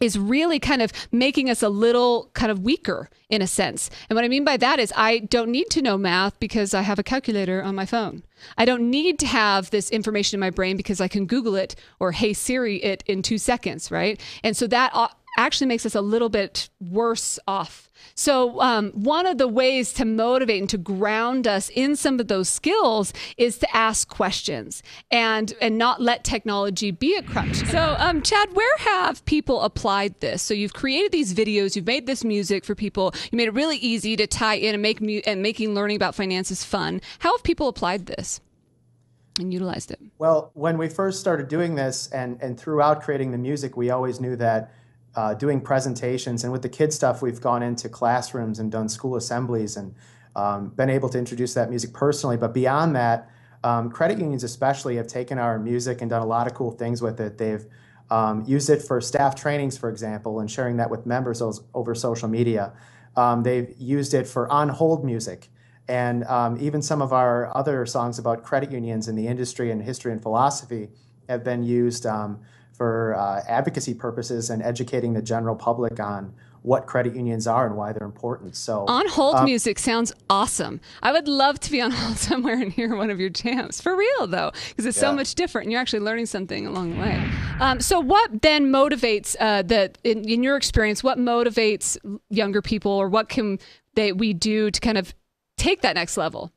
is 0.00 0.18
really 0.18 0.58
kind 0.58 0.82
of 0.82 0.92
making 1.12 1.50
us 1.50 1.62
a 1.62 1.68
little 1.68 2.30
kind 2.34 2.50
of 2.50 2.60
weaker 2.60 3.08
in 3.28 3.42
a 3.42 3.46
sense. 3.46 3.90
And 4.08 4.16
what 4.16 4.24
I 4.24 4.28
mean 4.28 4.44
by 4.44 4.56
that 4.56 4.78
is 4.78 4.92
I 4.96 5.18
don't 5.18 5.50
need 5.50 5.70
to 5.70 5.82
know 5.82 5.96
math 5.96 6.38
because 6.40 6.74
I 6.74 6.82
have 6.82 6.98
a 6.98 7.02
calculator 7.02 7.62
on 7.62 7.74
my 7.74 7.86
phone. 7.86 8.22
I 8.56 8.64
don't 8.64 8.90
need 8.90 9.18
to 9.20 9.26
have 9.26 9.70
this 9.70 9.90
information 9.90 10.36
in 10.36 10.40
my 10.40 10.50
brain 10.50 10.76
because 10.76 11.00
I 11.00 11.08
can 11.08 11.26
Google 11.26 11.54
it 11.54 11.76
or 11.98 12.12
Hey 12.12 12.32
Siri 12.32 12.82
it 12.82 13.04
in 13.06 13.22
two 13.22 13.38
seconds, 13.38 13.90
right? 13.90 14.20
And 14.42 14.56
so 14.56 14.66
that 14.68 14.90
actually 15.36 15.66
makes 15.66 15.86
us 15.86 15.94
a 15.94 16.00
little 16.00 16.28
bit 16.28 16.68
worse 16.80 17.38
off. 17.46 17.90
So, 18.14 18.60
um, 18.60 18.90
one 18.92 19.26
of 19.26 19.38
the 19.38 19.48
ways 19.48 19.92
to 19.94 20.04
motivate 20.04 20.60
and 20.60 20.70
to 20.70 20.78
ground 20.78 21.46
us 21.46 21.70
in 21.70 21.96
some 21.96 22.18
of 22.20 22.28
those 22.28 22.48
skills 22.48 23.12
is 23.36 23.58
to 23.58 23.76
ask 23.76 24.08
questions 24.08 24.82
and 25.10 25.52
and 25.60 25.78
not 25.78 26.00
let 26.00 26.24
technology 26.24 26.90
be 26.90 27.14
a 27.16 27.22
crutch. 27.22 27.56
So, 27.66 27.96
um, 27.98 28.22
Chad, 28.22 28.54
where 28.54 28.76
have 28.78 29.24
people 29.24 29.60
applied 29.62 30.18
this? 30.20 30.42
So, 30.42 30.54
you've 30.54 30.74
created 30.74 31.12
these 31.12 31.34
videos, 31.34 31.76
you've 31.76 31.86
made 31.86 32.06
this 32.06 32.24
music 32.24 32.64
for 32.64 32.74
people, 32.74 33.14
you 33.30 33.36
made 33.36 33.48
it 33.48 33.54
really 33.54 33.76
easy 33.76 34.16
to 34.16 34.26
tie 34.26 34.54
in 34.54 34.74
and 34.74 34.82
make 34.82 35.00
mu- 35.00 35.20
and 35.26 35.42
making 35.42 35.74
learning 35.74 35.96
about 35.96 36.14
finances 36.14 36.64
fun. 36.64 37.00
How 37.20 37.36
have 37.36 37.42
people 37.42 37.68
applied 37.68 38.06
this? 38.06 38.40
and 39.38 39.52
utilized 39.52 39.90
it? 39.90 40.00
Well, 40.18 40.50
when 40.54 40.76
we 40.76 40.88
first 40.88 41.18
started 41.18 41.48
doing 41.48 41.74
this 41.74 42.08
and, 42.08 42.38
and 42.42 42.58
throughout 42.58 43.02
creating 43.02 43.30
the 43.30 43.38
music, 43.38 43.76
we 43.76 43.90
always 43.90 44.20
knew 44.20 44.36
that 44.36 44.72
uh, 45.16 45.34
doing 45.34 45.60
presentations. 45.60 46.44
And 46.44 46.52
with 46.52 46.62
the 46.62 46.68
kid 46.68 46.92
stuff, 46.92 47.22
we've 47.22 47.40
gone 47.40 47.62
into 47.62 47.88
classrooms 47.88 48.58
and 48.58 48.70
done 48.70 48.88
school 48.88 49.16
assemblies 49.16 49.76
and 49.76 49.94
um, 50.36 50.68
been 50.70 50.90
able 50.90 51.08
to 51.08 51.18
introduce 51.18 51.54
that 51.54 51.70
music 51.70 51.92
personally. 51.92 52.36
But 52.36 52.54
beyond 52.54 52.94
that, 52.96 53.30
um, 53.62 53.90
credit 53.90 54.18
unions 54.18 54.44
especially 54.44 54.96
have 54.96 55.06
taken 55.06 55.38
our 55.38 55.58
music 55.58 56.00
and 56.00 56.08
done 56.08 56.22
a 56.22 56.26
lot 56.26 56.46
of 56.46 56.54
cool 56.54 56.70
things 56.70 57.02
with 57.02 57.20
it. 57.20 57.38
They've 57.38 57.66
um, 58.10 58.44
used 58.46 58.70
it 58.70 58.82
for 58.82 59.00
staff 59.00 59.34
trainings, 59.34 59.76
for 59.76 59.90
example, 59.90 60.40
and 60.40 60.50
sharing 60.50 60.76
that 60.78 60.90
with 60.90 61.06
members 61.06 61.42
over 61.74 61.94
social 61.94 62.28
media. 62.28 62.72
Um, 63.16 63.42
they've 63.42 63.74
used 63.78 64.14
it 64.14 64.26
for 64.26 64.50
on 64.50 64.68
hold 64.68 65.04
music. 65.04 65.48
And 65.88 66.24
um, 66.24 66.56
even 66.60 66.82
some 66.82 67.02
of 67.02 67.12
our 67.12 67.54
other 67.56 67.84
songs 67.84 68.18
about 68.18 68.44
credit 68.44 68.70
unions 68.70 69.08
in 69.08 69.16
the 69.16 69.26
industry 69.26 69.70
and 69.70 69.82
history 69.82 70.12
and 70.12 70.22
philosophy 70.22 70.90
have 71.28 71.42
been 71.42 71.64
used 71.64 72.06
um, 72.06 72.40
for 72.80 73.14
uh, 73.14 73.42
advocacy 73.46 73.92
purposes 73.92 74.48
and 74.48 74.62
educating 74.62 75.12
the 75.12 75.20
general 75.20 75.54
public 75.54 76.00
on 76.00 76.32
what 76.62 76.86
credit 76.86 77.14
unions 77.14 77.46
are 77.46 77.66
and 77.66 77.76
why 77.76 77.92
they're 77.92 78.06
important. 78.06 78.56
So 78.56 78.86
on 78.86 79.06
hold 79.06 79.36
um, 79.36 79.44
music 79.44 79.78
sounds 79.78 80.14
awesome. 80.30 80.80
I 81.02 81.12
would 81.12 81.28
love 81.28 81.60
to 81.60 81.70
be 81.70 81.82
on 81.82 81.90
hold 82.00 82.16
somewhere 82.16 82.54
and 82.54 82.72
hear 82.72 82.96
one 82.96 83.10
of 83.10 83.20
your 83.20 83.28
jams 83.28 83.82
for 83.82 83.94
real 83.94 84.26
though, 84.26 84.50
because 84.70 84.86
it's 84.86 84.96
yeah. 84.96 85.10
so 85.10 85.12
much 85.12 85.34
different 85.34 85.66
and 85.66 85.72
you're 85.72 85.80
actually 85.82 86.00
learning 86.00 86.24
something 86.24 86.66
along 86.66 86.94
the 86.94 87.02
way. 87.02 87.30
Um, 87.60 87.80
so 87.80 88.00
what 88.00 88.40
then 88.40 88.72
motivates 88.72 89.36
uh, 89.38 89.60
that 89.60 89.98
in, 90.02 90.26
in 90.26 90.42
your 90.42 90.56
experience? 90.56 91.04
What 91.04 91.18
motivates 91.18 91.98
younger 92.30 92.62
people, 92.62 92.92
or 92.92 93.10
what 93.10 93.28
can 93.28 93.58
they 93.92 94.12
we 94.12 94.32
do 94.32 94.70
to 94.70 94.80
kind 94.80 94.96
of 94.96 95.14
take 95.58 95.82
that 95.82 95.96
next 95.96 96.16
level? 96.16 96.50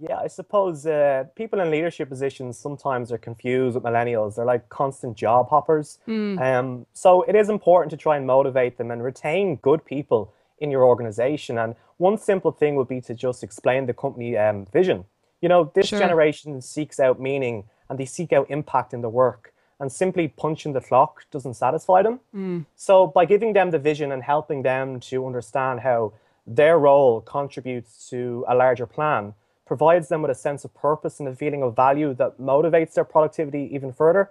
Yeah, 0.00 0.16
I 0.16 0.28
suppose 0.28 0.86
uh, 0.86 1.24
people 1.36 1.60
in 1.60 1.70
leadership 1.70 2.08
positions 2.08 2.58
sometimes 2.58 3.12
are 3.12 3.18
confused 3.18 3.74
with 3.74 3.84
millennials. 3.84 4.36
They're 4.36 4.46
like 4.46 4.68
constant 4.70 5.14
job 5.14 5.50
hoppers. 5.50 5.98
Mm. 6.08 6.40
Um, 6.40 6.86
so 6.94 7.22
it 7.22 7.36
is 7.36 7.50
important 7.50 7.90
to 7.90 7.98
try 7.98 8.16
and 8.16 8.26
motivate 8.26 8.78
them 8.78 8.90
and 8.90 9.04
retain 9.04 9.56
good 9.56 9.84
people 9.84 10.32
in 10.58 10.70
your 10.70 10.84
organization. 10.84 11.58
And 11.58 11.74
one 11.98 12.16
simple 12.16 12.50
thing 12.50 12.76
would 12.76 12.88
be 12.88 13.02
to 13.02 13.14
just 13.14 13.42
explain 13.42 13.84
the 13.84 13.92
company 13.92 14.38
um, 14.38 14.64
vision. 14.72 15.04
You 15.42 15.50
know, 15.50 15.70
this 15.74 15.88
sure. 15.88 15.98
generation 15.98 16.62
seeks 16.62 16.98
out 16.98 17.20
meaning 17.20 17.64
and 17.90 17.98
they 17.98 18.06
seek 18.06 18.32
out 18.32 18.50
impact 18.50 18.94
in 18.94 19.02
the 19.02 19.08
work. 19.10 19.52
And 19.80 19.90
simply 19.90 20.28
punching 20.28 20.72
the 20.72 20.80
clock 20.80 21.24
doesn't 21.30 21.54
satisfy 21.54 22.02
them. 22.02 22.20
Mm. 22.34 22.66
So 22.76 23.06
by 23.06 23.26
giving 23.26 23.52
them 23.52 23.70
the 23.70 23.78
vision 23.78 24.12
and 24.12 24.22
helping 24.22 24.62
them 24.62 25.00
to 25.00 25.26
understand 25.26 25.80
how 25.80 26.14
their 26.46 26.78
role 26.78 27.20
contributes 27.20 28.08
to 28.10 28.44
a 28.48 28.54
larger 28.54 28.86
plan 28.86 29.34
provides 29.70 30.08
them 30.08 30.20
with 30.20 30.32
a 30.32 30.34
sense 30.34 30.64
of 30.64 30.74
purpose 30.74 31.20
and 31.20 31.28
a 31.28 31.32
feeling 31.42 31.62
of 31.62 31.76
value 31.76 32.12
that 32.12 32.40
motivates 32.40 32.94
their 32.94 33.04
productivity 33.04 33.70
even 33.72 33.92
further 33.92 34.28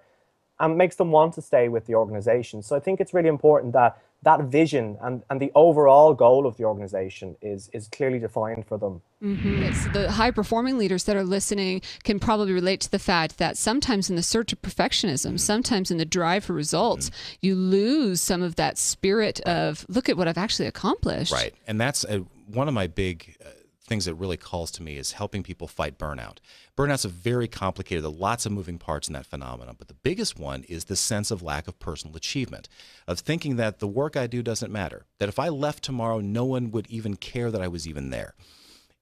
and 0.59 0.77
makes 0.77 0.97
them 0.97 1.11
want 1.11 1.33
to 1.33 1.41
stay 1.41 1.69
with 1.69 1.85
the 1.85 1.95
organization. 1.95 2.61
So 2.61 2.75
I 2.75 2.81
think 2.81 2.99
it's 2.99 3.13
really 3.13 3.29
important 3.29 3.71
that 3.71 3.97
that 4.23 4.41
vision 4.41 4.97
and, 5.01 5.23
and 5.29 5.39
the 5.39 5.49
overall 5.55 6.13
goal 6.13 6.45
of 6.45 6.57
the 6.57 6.65
organization 6.65 7.37
is 7.41 7.69
is 7.71 7.87
clearly 7.87 8.19
defined 8.19 8.65
for 8.65 8.77
them. 8.77 9.01
Mm-hmm. 9.23 9.63
It's 9.63 9.87
the 9.93 10.11
high 10.11 10.31
performing 10.31 10.77
leaders 10.77 11.05
that 11.05 11.15
are 11.15 11.23
listening 11.23 11.83
can 12.03 12.19
probably 12.19 12.51
relate 12.51 12.81
to 12.81 12.91
the 12.91 12.99
fact 12.99 13.37
that 13.37 13.55
sometimes 13.55 14.09
in 14.09 14.17
the 14.17 14.27
search 14.33 14.51
of 14.51 14.61
perfectionism, 14.61 15.39
sometimes 15.39 15.89
in 15.89 15.97
the 15.99 16.09
drive 16.17 16.43
for 16.43 16.51
results, 16.51 17.09
mm-hmm. 17.09 17.45
you 17.45 17.55
lose 17.55 18.19
some 18.19 18.41
of 18.41 18.57
that 18.57 18.77
spirit 18.77 19.39
of 19.41 19.85
look 19.87 20.09
at 20.09 20.17
what 20.17 20.27
I've 20.27 20.37
actually 20.37 20.67
accomplished. 20.67 21.31
Right, 21.31 21.55
and 21.65 21.79
that's 21.79 22.03
a, 22.03 22.25
one 22.47 22.67
of 22.67 22.73
my 22.73 22.87
big. 22.87 23.37
Uh, 23.39 23.51
things 23.89 24.05
that 24.05 24.13
really 24.13 24.37
calls 24.37 24.71
to 24.71 24.83
me 24.83 24.95
is 24.95 25.13
helping 25.13 25.43
people 25.43 25.67
fight 25.67 25.97
burnout. 25.97 26.37
Burnout's 26.77 27.03
a 27.03 27.09
very 27.09 27.47
complicated, 27.47 28.03
there 28.03 28.11
are 28.11 28.13
lots 28.13 28.45
of 28.45 28.51
moving 28.51 28.77
parts 28.77 29.09
in 29.09 29.13
that 29.13 29.25
phenomenon, 29.25 29.75
but 29.77 29.87
the 29.87 29.95
biggest 29.95 30.39
one 30.39 30.63
is 30.69 30.85
the 30.85 30.95
sense 30.95 31.31
of 31.31 31.41
lack 31.41 31.67
of 31.67 31.79
personal 31.79 32.15
achievement, 32.15 32.69
of 33.07 33.19
thinking 33.19 33.55
that 33.57 33.79
the 33.79 33.87
work 33.87 34.15
I 34.15 34.27
do 34.27 34.41
doesn't 34.41 34.71
matter, 34.71 35.05
that 35.17 35.27
if 35.27 35.39
I 35.39 35.49
left 35.49 35.83
tomorrow, 35.83 36.19
no 36.19 36.45
one 36.45 36.71
would 36.71 36.87
even 36.87 37.15
care 37.15 37.51
that 37.51 37.61
I 37.61 37.67
was 37.67 37.87
even 37.87 38.11
there. 38.11 38.35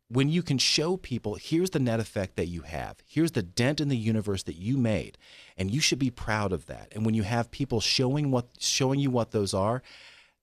When 0.10 0.29
you 0.29 0.41
can 0.41 0.58
show 0.58 0.96
people, 0.96 1.36
here's 1.36 1.72
the 1.72 1.79
net 1.79 2.00
effect 2.00 2.38
that 2.38 2.48
you 2.48 2.62
have, 2.62 2.96
here's 3.06 3.34
the 3.34 3.44
dent 3.44 3.82
in 3.82 3.89
the 3.89 3.98
universe 3.98 4.44
that 4.44 4.56
you 4.56 4.77
made, 4.77 5.17
and 5.58 5.70
you 5.70 5.82
should 5.82 6.00
be 6.00 6.10
proud 6.10 6.53
of 6.53 6.67
that. 6.67 6.94
And 6.94 7.06
when 7.06 7.13
you 7.13 7.24
have 7.24 7.51
people 7.51 7.82
showing 7.82 8.32
what 8.32 8.48
showing 8.58 9.01
you 9.01 9.12
what 9.12 9.32
those 9.32 9.53
are, 9.53 9.84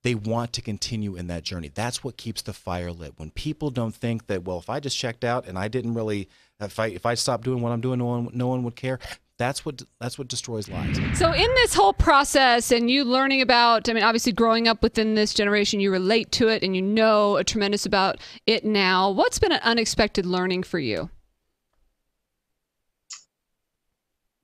they 0.05 0.13
want 0.13 0.53
to 0.53 0.61
continue 0.61 1.15
in 1.15 1.25
that 1.25 1.41
journey. 1.41 1.71
That's 1.73 2.03
what 2.03 2.15
keeps 2.15 2.43
the 2.43 2.53
fire 2.53 2.91
lit. 2.91 3.13
When 3.17 3.31
people 3.31 3.71
don't 3.71 3.95
think 3.95 4.27
that, 4.27 4.43
well, 4.43 4.59
if 4.59 4.69
I 4.69 4.79
just 4.79 4.95
checked 4.95 5.23
out 5.23 5.47
and 5.47 5.57
I 5.57 5.67
didn't 5.67 5.95
really, 5.95 6.29
if 6.59 6.79
I 6.79 6.87
if 6.87 7.07
I 7.07 7.15
stopped 7.15 7.43
doing 7.43 7.59
what 7.59 7.71
I'm 7.71 7.81
doing, 7.81 7.97
no 7.97 8.05
one 8.05 8.29
no 8.31 8.47
one 8.47 8.63
would 8.63 8.75
care. 8.75 8.99
That's 9.39 9.65
what 9.65 9.81
that's 9.99 10.19
what 10.19 10.27
destroys 10.27 10.69
lives. 10.69 10.99
So 11.17 11.31
in 11.31 11.49
this 11.55 11.73
whole 11.73 11.91
process, 11.91 12.71
and 12.71 12.89
you 12.89 13.03
learning 13.03 13.41
about, 13.41 13.89
I 13.89 13.93
mean, 13.93 14.03
obviously 14.03 14.31
growing 14.31 14.67
up 14.67 14.83
within 14.83 15.15
this 15.15 15.33
generation, 15.33 15.79
you 15.79 15.91
relate 15.91 16.31
to 16.33 16.49
it 16.49 16.61
and 16.61 16.75
you 16.75 16.83
know 16.83 17.37
a 17.37 17.43
tremendous 17.43 17.87
about 17.87 18.17
it 18.45 18.63
now. 18.63 19.09
What's 19.09 19.39
been 19.39 19.53
an 19.53 19.59
unexpected 19.63 20.27
learning 20.27 20.63
for 20.63 20.77
you? 20.77 21.09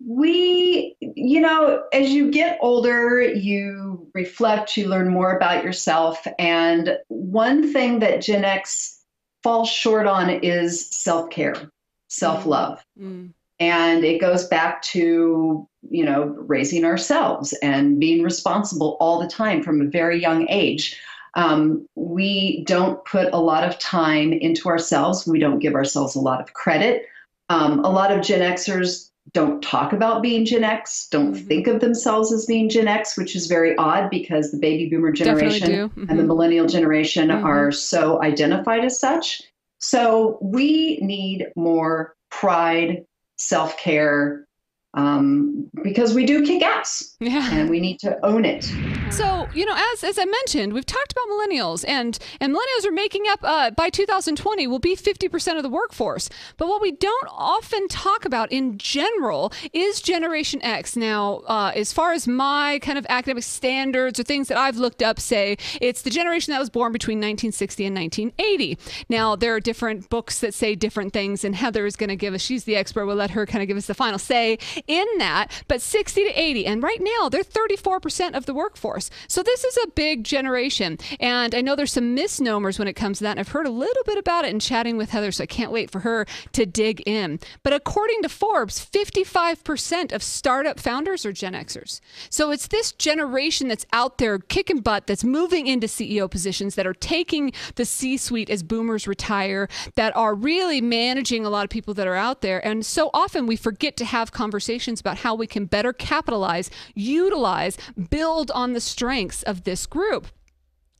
We, 0.08 0.96
you 1.00 1.40
know, 1.40 1.84
as 1.94 2.10
you 2.10 2.32
get 2.32 2.58
older, 2.62 3.22
you 3.22 4.10
reflect, 4.14 4.78
you 4.78 4.88
learn 4.88 5.10
more 5.10 5.36
about 5.36 5.64
yourself. 5.64 6.26
And 6.40 6.98
one 7.08 7.72
thing 7.72 8.00
that 8.00 8.22
Gen 8.22 8.44
X 8.44 9.00
falls 9.44 9.70
short 9.70 10.08
on 10.08 10.30
is 10.30 10.90
self 10.90 11.30
care, 11.30 11.72
self 12.08 12.46
love. 12.46 12.84
Mm. 13.00 13.34
And 13.60 14.04
it 14.04 14.20
goes 14.20 14.48
back 14.48 14.82
to, 14.84 15.68
you 15.90 16.04
know, 16.04 16.24
raising 16.24 16.84
ourselves 16.84 17.54
and 17.62 18.00
being 18.00 18.24
responsible 18.24 18.98
all 19.00 19.20
the 19.20 19.28
time 19.28 19.62
from 19.62 19.82
a 19.82 19.90
very 19.90 20.20
young 20.20 20.48
age. 20.50 21.00
Um, 21.36 21.88
we 21.96 22.64
don't 22.66 23.06
put 23.06 23.32
a 23.32 23.38
lot 23.38 23.64
of 23.64 23.78
time 23.78 24.34
into 24.34 24.68
ourselves. 24.68 25.28
We 25.28 25.40
don't 25.40 25.60
give 25.60 25.76
ourselves 25.76 26.16
a 26.16 26.20
lot 26.20 26.42
of 26.42 26.54
credit. 26.54 27.06
Um, 27.50 27.86
a 27.86 27.90
lot 27.90 28.12
of 28.12 28.24
Gen 28.24 28.40
Xers 28.40 29.11
don't 29.34 29.63
talk 29.63 29.94
about 29.94 30.22
being 30.22 30.46
Gen 30.46 30.63
X, 30.63 31.08
don't 31.10 31.34
mm-hmm. 31.34 31.48
think 31.48 31.67
of 31.67 31.80
themselves 31.80 32.34
as 32.34 32.46
being 32.46 32.70
Gen 32.70 32.88
X, 32.88 33.17
which 33.17 33.36
is 33.36 33.48
very 33.48 33.76
odd 33.78 34.10
because 34.10 34.52
the 34.52 34.58
baby 34.58 34.89
boomer 34.89 35.12
generation 35.12 35.70
mm-hmm. 35.70 36.00
and 36.02 36.10
the 36.10 36.15
mm-hmm. 36.15 36.28
millennial 36.28 36.67
generation 36.67 37.30
mm-hmm. 37.30 37.46
are 37.46 37.72
so 37.72 38.22
identified 38.22 38.84
as 38.84 39.00
such. 39.00 39.41
So 39.80 40.38
we 40.41 40.98
need 40.98 41.48
more 41.56 42.15
pride, 42.30 43.06
self 43.38 43.78
care, 43.78 44.48
um, 44.93 45.69
because 45.84 46.13
we 46.13 46.25
do 46.25 46.45
kick 46.45 46.62
ass 46.62 47.15
yeah. 47.19 47.49
and 47.54 47.69
we 47.69 47.80
need 47.80 47.99
to 47.99 48.23
own 48.25 48.43
it. 48.43 48.63
So, 49.10 49.47
you 49.54 49.65
know, 49.65 49.75
as, 49.93 50.04
as 50.04 50.19
I 50.19 50.25
mentioned, 50.25 50.73
we've 50.73 50.86
talked 50.86 51.13
about 51.13 51.27
millennials 51.27 51.86
and, 51.88 52.17
and 52.39 52.54
millennials 52.54 52.86
are 52.86 52.91
making 52.91 53.23
up 53.30 53.39
uh, 53.43 53.71
by 53.71 53.89
2020 53.89 54.67
will 54.67 54.80
be 54.80 54.95
50% 54.95 55.58
of 55.58 55.63
the 55.63 55.69
workforce. 55.69 56.30
But 56.58 56.67
what 56.67 56.82
we 56.82 56.91
don't 56.91 57.27
often 57.32 57.88
talk 57.88 58.25
about 58.25 58.51
in 58.51 58.77
general 58.77 59.54
is 59.73 60.01
Generation 60.01 60.62
X. 60.62 60.95
Now, 60.95 61.41
uh, 61.47 61.71
as 61.73 61.93
far 61.93 62.12
as 62.12 62.27
my 62.27 62.80
kind 62.80 62.97
of 62.97 63.06
academic 63.08 63.43
standards 63.43 64.19
or 64.19 64.23
things 64.23 64.49
that 64.49 64.58
I've 64.58 64.77
looked 64.77 65.01
up 65.01 65.19
say, 65.19 65.58
it's 65.80 66.01
the 66.01 66.10
generation 66.10 66.51
that 66.51 66.60
was 66.60 66.69
born 66.69 66.91
between 66.91 67.17
1960 67.17 67.86
and 67.86 67.95
1980. 67.95 68.77
Now, 69.10 69.36
there 69.36 69.56
are 69.56 69.60
different 69.60 70.10
books 70.10 70.39
that 70.39 70.54
say 70.54 70.75
different 70.75 71.13
things, 71.13 71.43
and 71.43 71.56
Heather 71.56 71.86
is 71.86 71.95
going 71.95 72.10
to 72.10 72.15
give 72.15 72.34
us, 72.34 72.41
she's 72.41 72.65
the 72.65 72.75
expert, 72.75 73.06
we'll 73.06 73.15
let 73.15 73.32
her 73.32 73.45
kind 73.45 73.62
of 73.62 73.67
give 73.67 73.77
us 73.77 73.88
the 73.88 73.93
final 73.93 74.19
say 74.19 74.58
in 74.88 75.06
that, 75.17 75.52
but 75.67 75.82
60 75.82 76.24
to 76.24 76.30
80. 76.30 76.65
And 76.65 76.84
right 76.84 77.02
now, 77.02 77.30
they're 77.30 77.44
34% 77.44 78.36
of 78.36 78.46
the 78.46 78.54
workforce. 78.54 79.10
So 79.28 79.44
this 79.44 79.63
is 79.63 79.78
a 79.78 79.88
big 79.88 80.24
generation. 80.24 80.98
And 81.20 81.54
I 81.54 81.62
know 81.62 81.76
there's 81.76 81.94
some 81.94 82.15
misnomers 82.15 82.80
when 82.80 82.88
it 82.88 82.94
comes 82.94 83.20
to 83.20 83.24
that. 83.26 83.32
And 83.32 83.39
I've 83.39 83.50
heard 83.50 83.67
a 83.67 83.72
little 83.72 84.04
bit 84.04 84.17
about 84.17 84.46
it 84.46 84.52
in 84.52 84.60
chatting 84.60 84.98
with 84.98 85.12
Heather, 85.12 85.32
so 85.32 85.44
I 85.44 85.48
can't 85.48 85.72
wait 85.72 85.91
for 85.91 86.00
her 86.00 86.26
to 86.54 86.65
dig 86.65 87.02
in. 87.06 87.39
But 87.63 87.74
according 87.74 88.22
to 88.24 88.30
Forbes, 88.30 88.84
55% 88.84 90.12
of 90.12 90.24
startup 90.24 90.80
founders 90.80 91.26
are 91.26 91.32
Gen 91.32 91.54
Xers. 91.54 92.00
So 92.30 92.52
it's 92.52 92.67
this 92.67 92.91
generation 92.91 93.67
that's 93.67 93.86
out 93.94 94.17
there 94.17 94.39
kicking 94.39 94.80
butt, 94.80 95.08
that's 95.08 95.24
moving 95.24 95.67
into 95.67 95.88
CEO 95.88 96.30
positions, 96.30 96.76
that 96.76 96.88
are 96.88 96.94
taking 96.94 97.52
the 97.76 97.86
C 97.86 98.17
suite 98.17 98.50
as 98.50 98.63
boomers 98.63 99.08
retire, 99.08 99.67
that 99.96 100.15
are 100.15 100.34
really 100.34 100.82
managing 100.82 101.46
a 101.46 101.50
lot 101.50 101.63
of 101.63 101.70
people 101.70 101.94
that 101.94 102.08
are 102.08 102.15
out 102.15 102.41
there. 102.41 102.65
And 102.65 102.86
so 102.86 103.10
often 103.13 103.46
we 103.46 103.56
forget 103.56 103.98
to 103.98 104.06
have 104.06 104.32
conversations 104.32 104.70
conversations 104.71 105.01
about 105.01 105.17
how 105.17 105.36
we 105.36 105.47
can 105.47 105.65
better 105.65 105.91
capitalize, 105.91 106.69
utilize, 106.95 107.77
build 108.10 108.49
on 108.51 108.73
the 108.73 108.79
strengths 108.79 109.43
of 109.43 109.63
this 109.63 109.86
group. 109.86 110.27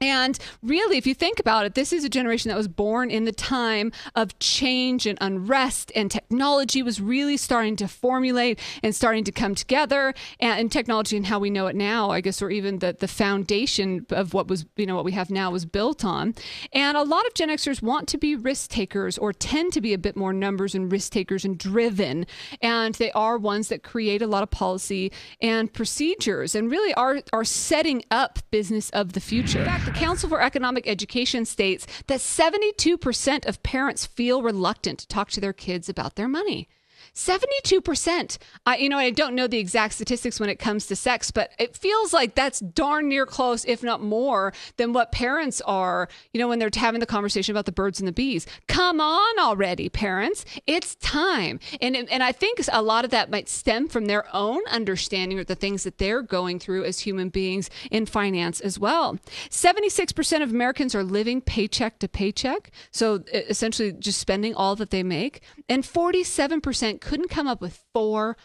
And 0.02 0.38
really, 0.64 0.98
if 0.98 1.06
you 1.06 1.14
think 1.14 1.40
about 1.40 1.66
it, 1.66 1.76
this 1.76 1.94
is 1.94 2.04
a 2.04 2.10
generation 2.10 2.50
that 2.50 2.58
was 2.58 2.68
born 2.68 3.12
in 3.12 3.26
the 3.26 3.32
time 3.32 3.92
of 4.16 4.38
change 4.40 5.06
and 5.06 5.18
unrest, 5.22 5.92
and 5.96 6.10
technology 6.10 6.82
was 6.82 7.00
really 7.00 7.38
starting 7.38 7.76
to 7.78 7.88
formulate 7.88 8.60
and 8.84 8.96
starting 8.96 9.24
to 9.26 9.32
come 9.32 9.54
together. 9.54 10.14
And, 10.40 10.60
and, 10.60 10.72
technology 10.72 11.18
and 11.18 11.26
how 11.26 11.38
we 11.38 11.50
know 11.50 11.68
it 11.68 11.76
now, 11.76 12.10
I 12.10 12.22
guess, 12.22 12.42
or 12.42 12.50
even 12.50 12.80
the, 12.80 12.96
the 12.98 13.08
foundation 13.08 14.06
of 14.10 14.34
what 14.34 14.48
was, 14.48 14.66
you 14.78 14.86
know, 14.86 14.96
what 14.96 15.04
we 15.04 15.12
have 15.12 15.30
now 15.30 15.52
was 15.52 15.66
built 15.66 16.06
on. 16.06 16.34
And 16.72 16.96
a 16.98 17.04
lot 17.04 17.28
of 17.28 17.34
Gen 17.34 17.50
Xers 17.50 17.82
want 17.82 18.08
to 18.08 18.18
be 18.18 18.36
risk 18.36 18.72
takers 18.72 19.18
or 19.18 19.34
tend 19.34 19.74
to 19.74 19.82
be 19.82 19.94
a 19.94 19.98
bit 19.98 20.16
more 20.16 20.32
numbers 20.32 20.74
and 20.74 20.90
risk 20.92 21.12
takers 21.12 21.44
and 21.44 21.58
driven. 21.58 22.26
And 22.62 22.96
they 22.96 23.12
are 23.12 23.38
ones 23.38 23.68
that 23.68 23.84
create 23.84 24.22
a 24.22 24.28
lot 24.28 24.44
of 24.44 24.50
policy 24.50 25.12
and 25.42 25.72
procedures 25.72 26.56
and 26.56 26.72
really 26.72 26.94
are, 26.94 27.22
are 27.34 27.44
setting 27.44 28.04
up 28.10 28.40
business 28.50 28.90
of 28.92 29.14
the 29.14 29.20
future. 29.20 29.64
The 29.92 30.00
Council 30.00 30.30
for 30.30 30.42
Economic 30.42 30.88
Education 30.88 31.44
states 31.44 31.86
that 32.08 32.22
72% 32.22 33.46
of 33.46 33.62
parents 33.62 34.06
feel 34.06 34.42
reluctant 34.42 35.00
to 35.00 35.08
talk 35.08 35.30
to 35.32 35.42
their 35.42 35.52
kids 35.52 35.90
about 35.90 36.16
their 36.16 36.30
money. 36.30 36.70
72%. 37.14 38.38
I, 38.66 38.78
you 38.78 38.90
know, 38.90 38.98
I 38.98 39.10
don't 39.10 39.36
know 39.36 39.48
the 39.48 39.60
exact 39.60 39.96
statistics 39.96 40.40
when 40.40 40.50
it 40.50 40.60
comes 40.60 40.88
to 40.88 40.96
sex, 40.96 41.30
but 41.30 41.52
it 41.60 41.76
feels 41.76 42.14
like 42.14 42.36
that's 42.36 42.60
darn 42.62 43.10
near 43.10 43.26
close, 43.26 43.66
if 43.66 43.84
not 43.84 44.02
more, 44.02 44.54
than 44.78 44.94
what 44.94 45.12
parents 45.12 45.60
are, 45.62 46.08
you 46.34 46.40
know, 46.40 46.48
when 46.48 46.60
they're 46.60 46.70
having 46.74 47.02
the 47.02 47.06
conversation 47.06 47.54
about 47.54 47.66
the 47.66 47.72
birds 47.72 48.00
and 48.00 48.08
the 48.08 48.14
bees. 48.14 48.48
Come 48.68 49.02
on 49.02 49.40
already, 49.40 49.90
parents. 49.90 50.46
It's 50.66 50.96
time. 50.96 51.60
And, 51.82 51.96
and 51.96 52.24
I 52.24 52.32
think 52.32 52.60
a 52.72 52.82
lot 52.82 53.04
of 53.04 53.12
that 53.12 53.30
might 53.30 53.50
stem 53.50 53.90
from 53.90 54.06
their 54.06 54.26
own 54.34 54.62
understanding 54.70 55.38
of 55.40 55.48
the 55.48 55.56
things 55.56 55.84
that 55.84 55.98
they're 55.98 56.22
going 56.22 56.60
through 56.60 56.86
as 56.86 57.00
human 57.00 57.30
beings 57.30 57.70
in 57.90 58.06
finance 58.06 58.62
as 58.62 58.80
well. 58.80 59.18
76% 59.50 60.44
of 60.44 60.52
Americans 60.52 60.96
are 60.96 61.04
living 61.04 61.42
paycheck 61.42 62.00
to 62.00 62.08
paycheck. 62.08 62.72
So 62.92 63.24
essentially 63.34 63.92
just 63.92 64.20
spending 64.20 64.56
all 64.56 64.78
that 64.78 64.92
they 64.92 65.04
make. 65.04 65.42
And 65.68 65.84
47% 65.84 67.01
couldn't 67.02 67.30
come 67.30 67.48
up 67.48 67.60
with 67.60 67.84
$400. 67.94 68.36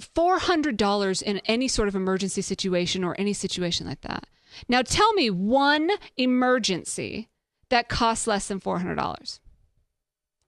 $400 0.00 1.22
in 1.22 1.38
any 1.46 1.68
sort 1.68 1.88
of 1.88 1.94
emergency 1.94 2.42
situation 2.42 3.04
or 3.04 3.14
any 3.18 3.32
situation 3.32 3.86
like 3.86 4.00
that. 4.00 4.26
Now 4.68 4.82
tell 4.82 5.12
me 5.12 5.30
one 5.30 5.90
emergency 6.16 7.28
that 7.68 7.88
costs 7.88 8.26
less 8.26 8.48
than 8.48 8.60
$400. 8.60 9.38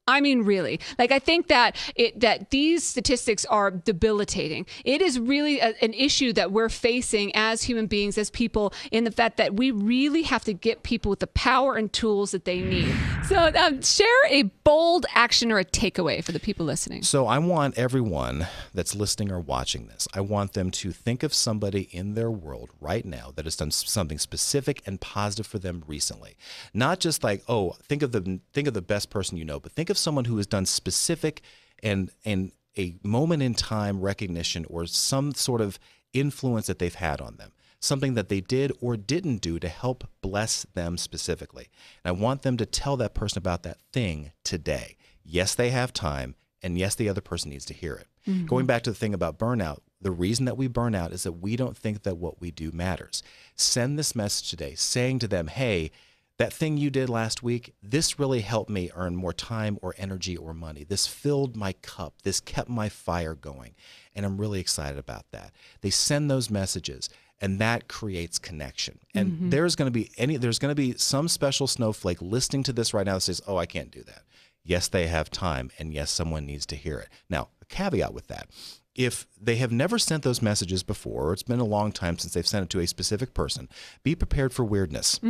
I 0.06 0.20
mean, 0.20 0.42
really. 0.42 0.80
Like, 0.98 1.12
I 1.12 1.18
think 1.18 1.48
that 1.48 1.76
it 1.96 2.20
that 2.20 2.50
these 2.50 2.84
statistics 2.84 3.44
are 3.46 3.70
debilitating. 3.70 4.66
It 4.84 5.00
is 5.00 5.18
really 5.18 5.60
a, 5.60 5.74
an 5.80 5.94
issue 5.94 6.32
that 6.34 6.52
we're 6.52 6.68
facing 6.68 7.34
as 7.34 7.62
human 7.62 7.86
beings, 7.86 8.18
as 8.18 8.30
people, 8.30 8.74
in 8.90 9.04
the 9.04 9.10
fact 9.10 9.38
that 9.38 9.54
we 9.54 9.70
really 9.70 10.22
have 10.22 10.44
to 10.44 10.52
get 10.52 10.82
people 10.82 11.08
with 11.08 11.20
the 11.20 11.26
power 11.28 11.76
and 11.76 11.90
tools 11.92 12.32
that 12.32 12.44
they 12.44 12.60
need. 12.60 12.94
So, 13.28 13.50
um, 13.58 13.80
share 13.80 14.06
a 14.28 14.42
bold 14.42 15.06
action 15.14 15.50
or 15.50 15.58
a 15.58 15.64
takeaway 15.64 16.22
for 16.22 16.32
the 16.32 16.40
people 16.40 16.66
listening. 16.66 17.02
So, 17.02 17.26
I 17.26 17.38
want 17.38 17.78
everyone 17.78 18.46
that's 18.74 18.94
listening 18.94 19.32
or 19.32 19.40
watching 19.40 19.86
this. 19.86 20.06
I 20.12 20.20
want 20.20 20.52
them 20.52 20.70
to 20.72 20.92
think 20.92 21.22
of 21.22 21.32
somebody 21.32 21.88
in 21.92 22.14
their 22.14 22.30
world 22.30 22.70
right 22.78 23.06
now 23.06 23.32
that 23.36 23.46
has 23.46 23.56
done 23.56 23.70
something 23.70 24.18
specific 24.18 24.82
and 24.84 25.00
positive 25.00 25.46
for 25.46 25.58
them 25.58 25.82
recently. 25.86 26.36
Not 26.74 27.00
just 27.00 27.24
like, 27.24 27.42
oh, 27.48 27.76
think 27.82 28.02
of 28.02 28.12
the 28.12 28.40
think 28.52 28.68
of 28.68 28.74
the 28.74 28.82
best 28.82 29.08
person 29.08 29.38
you 29.38 29.44
know, 29.46 29.58
but 29.58 29.72
think 29.72 29.90
of 29.90 29.93
of 29.94 29.98
someone 29.98 30.26
who 30.26 30.36
has 30.36 30.46
done 30.46 30.66
specific 30.66 31.40
and 31.82 32.10
and 32.24 32.52
a 32.76 32.96
moment 33.02 33.42
in 33.42 33.54
time 33.54 34.00
recognition 34.00 34.66
or 34.68 34.84
some 34.86 35.32
sort 35.32 35.60
of 35.60 35.78
influence 36.12 36.66
that 36.66 36.78
they've 36.78 36.94
had 36.94 37.20
on 37.20 37.36
them 37.36 37.52
something 37.84 38.14
that 38.14 38.28
they 38.28 38.40
did 38.40 38.72
or 38.80 38.96
didn't 38.96 39.38
do 39.38 39.58
to 39.58 39.68
help 39.68 40.08
bless 40.20 40.64
them 40.74 40.96
specifically. 40.96 41.68
And 42.04 42.16
I 42.16 42.20
want 42.20 42.42
them 42.42 42.56
to 42.56 42.66
tell 42.66 42.96
that 42.96 43.14
person 43.14 43.38
about 43.38 43.62
that 43.62 43.78
thing 43.92 44.32
today. 44.42 44.96
Yes, 45.22 45.54
they 45.54 45.70
have 45.70 45.92
time, 45.92 46.34
and 46.62 46.78
yes, 46.78 46.94
the 46.94 47.08
other 47.08 47.20
person 47.20 47.50
needs 47.50 47.66
to 47.66 47.74
hear 47.74 47.94
it. 47.94 48.08
Mm-hmm. 48.26 48.46
Going 48.46 48.66
back 48.66 48.82
to 48.84 48.90
the 48.90 48.96
thing 48.96 49.14
about 49.14 49.38
burnout, 49.38 49.80
the 50.00 50.10
reason 50.10 50.46
that 50.46 50.56
we 50.56 50.66
burn 50.66 50.94
out 50.94 51.12
is 51.12 51.22
that 51.22 51.32
we 51.32 51.56
don't 51.56 51.76
think 51.76 52.02
that 52.02 52.16
what 52.16 52.40
we 52.40 52.50
do 52.50 52.72
matters. 52.72 53.22
Send 53.54 53.98
this 53.98 54.14
message 54.14 54.50
today 54.50 54.74
saying 54.74 55.20
to 55.20 55.28
them, 55.28 55.46
hey, 55.46 55.90
that 56.38 56.52
thing 56.52 56.76
you 56.76 56.90
did 56.90 57.08
last 57.08 57.42
week, 57.42 57.74
this 57.82 58.18
really 58.18 58.40
helped 58.40 58.70
me 58.70 58.90
earn 58.94 59.14
more 59.14 59.32
time 59.32 59.78
or 59.82 59.94
energy 59.98 60.36
or 60.36 60.52
money. 60.52 60.84
This 60.84 61.06
filled 61.06 61.56
my 61.56 61.74
cup. 61.74 62.14
This 62.22 62.40
kept 62.40 62.68
my 62.68 62.88
fire 62.88 63.34
going. 63.34 63.74
And 64.14 64.26
I'm 64.26 64.40
really 64.40 64.60
excited 64.60 64.98
about 64.98 65.26
that. 65.30 65.52
They 65.80 65.90
send 65.90 66.30
those 66.30 66.50
messages 66.50 67.08
and 67.40 67.58
that 67.58 67.88
creates 67.88 68.38
connection. 68.38 69.00
And 69.14 69.32
mm-hmm. 69.32 69.50
there's 69.50 69.76
going 69.76 69.86
to 69.86 69.92
be 69.92 70.10
any 70.16 70.36
there's 70.36 70.58
going 70.58 70.70
to 70.70 70.74
be 70.74 70.94
some 70.96 71.28
special 71.28 71.66
snowflake 71.66 72.22
listening 72.22 72.62
to 72.64 72.72
this 72.72 72.94
right 72.94 73.06
now 73.06 73.14
that 73.14 73.22
says, 73.22 73.42
"Oh, 73.46 73.56
I 73.56 73.66
can't 73.66 73.90
do 73.90 74.02
that." 74.04 74.22
Yes, 74.62 74.88
they 74.88 75.08
have 75.08 75.30
time 75.30 75.70
and 75.78 75.92
yes, 75.92 76.10
someone 76.10 76.46
needs 76.46 76.64
to 76.66 76.76
hear 76.76 76.98
it. 76.98 77.08
Now, 77.28 77.48
a 77.60 77.66
caveat 77.66 78.14
with 78.14 78.28
that 78.28 78.48
if 78.94 79.26
they 79.40 79.56
have 79.56 79.72
never 79.72 79.98
sent 79.98 80.22
those 80.22 80.40
messages 80.42 80.82
before, 80.82 81.30
or 81.30 81.32
it's 81.32 81.42
been 81.42 81.60
a 81.60 81.64
long 81.64 81.90
time 81.92 82.18
since 82.18 82.32
they've 82.34 82.46
sent 82.46 82.64
it 82.64 82.70
to 82.70 82.80
a 82.80 82.86
specific 82.86 83.34
person, 83.34 83.68
be 84.02 84.14
prepared 84.14 84.52
for 84.52 84.64
weirdness 84.64 85.18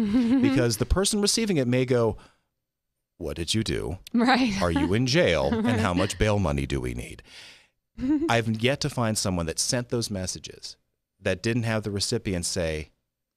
because 0.42 0.76
the 0.76 0.86
person 0.86 1.20
receiving 1.20 1.56
it 1.56 1.66
may 1.68 1.84
go, 1.84 2.16
What 3.18 3.36
did 3.36 3.54
you 3.54 3.64
do? 3.64 3.98
Right. 4.12 4.60
Are 4.60 4.70
you 4.70 4.92
in 4.94 5.06
jail? 5.06 5.50
right. 5.50 5.64
And 5.74 5.80
how 5.80 5.94
much 5.94 6.18
bail 6.18 6.38
money 6.38 6.66
do 6.66 6.80
we 6.80 6.94
need? 6.94 7.22
I've 8.28 8.48
yet 8.62 8.80
to 8.80 8.90
find 8.90 9.16
someone 9.16 9.46
that 9.46 9.58
sent 9.58 9.88
those 9.88 10.10
messages 10.10 10.76
that 11.20 11.42
didn't 11.42 11.62
have 11.62 11.84
the 11.84 11.90
recipient 11.90 12.44
say, 12.44 12.90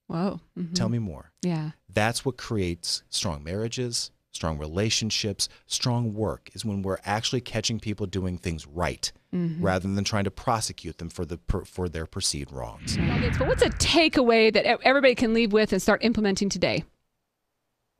Whoa. 0.08 0.40
Mm-hmm. 0.58 0.74
Tell 0.74 0.90
me 0.90 1.00
more. 1.00 1.32
Yeah. 1.42 1.72
That's 1.90 2.24
what 2.26 2.38
creates 2.38 3.04
strong 3.10 3.44
marriages, 3.44 4.12
strong 4.38 4.58
relationships, 4.58 5.50
strong 5.66 6.14
work 6.14 6.50
is 6.54 6.64
when 6.64 6.82
we're 6.84 7.00
actually 7.06 7.42
catching 7.42 7.80
people 7.80 8.06
doing 8.06 8.38
things 8.38 8.66
right 8.68 9.12
mm-hmm. 9.34 9.62
rather 9.62 9.88
than 9.88 10.04
trying 10.04 10.24
to 10.24 10.32
prosecute 10.32 11.00
them 11.00 11.10
for 11.10 11.26
the 11.26 11.40
for 11.66 11.90
their 11.90 12.06
perceived 12.06 12.52
wrongs. 12.52 12.98
But 13.38 13.48
what's 13.48 13.64
a 13.64 13.70
takeaway 13.70 14.54
that 14.54 14.66
everybody 14.84 15.16
can 15.16 15.34
leave 15.34 15.52
with 15.52 15.74
and 15.74 15.82
start 15.82 16.04
implementing 16.04 16.50
today? 16.50 16.86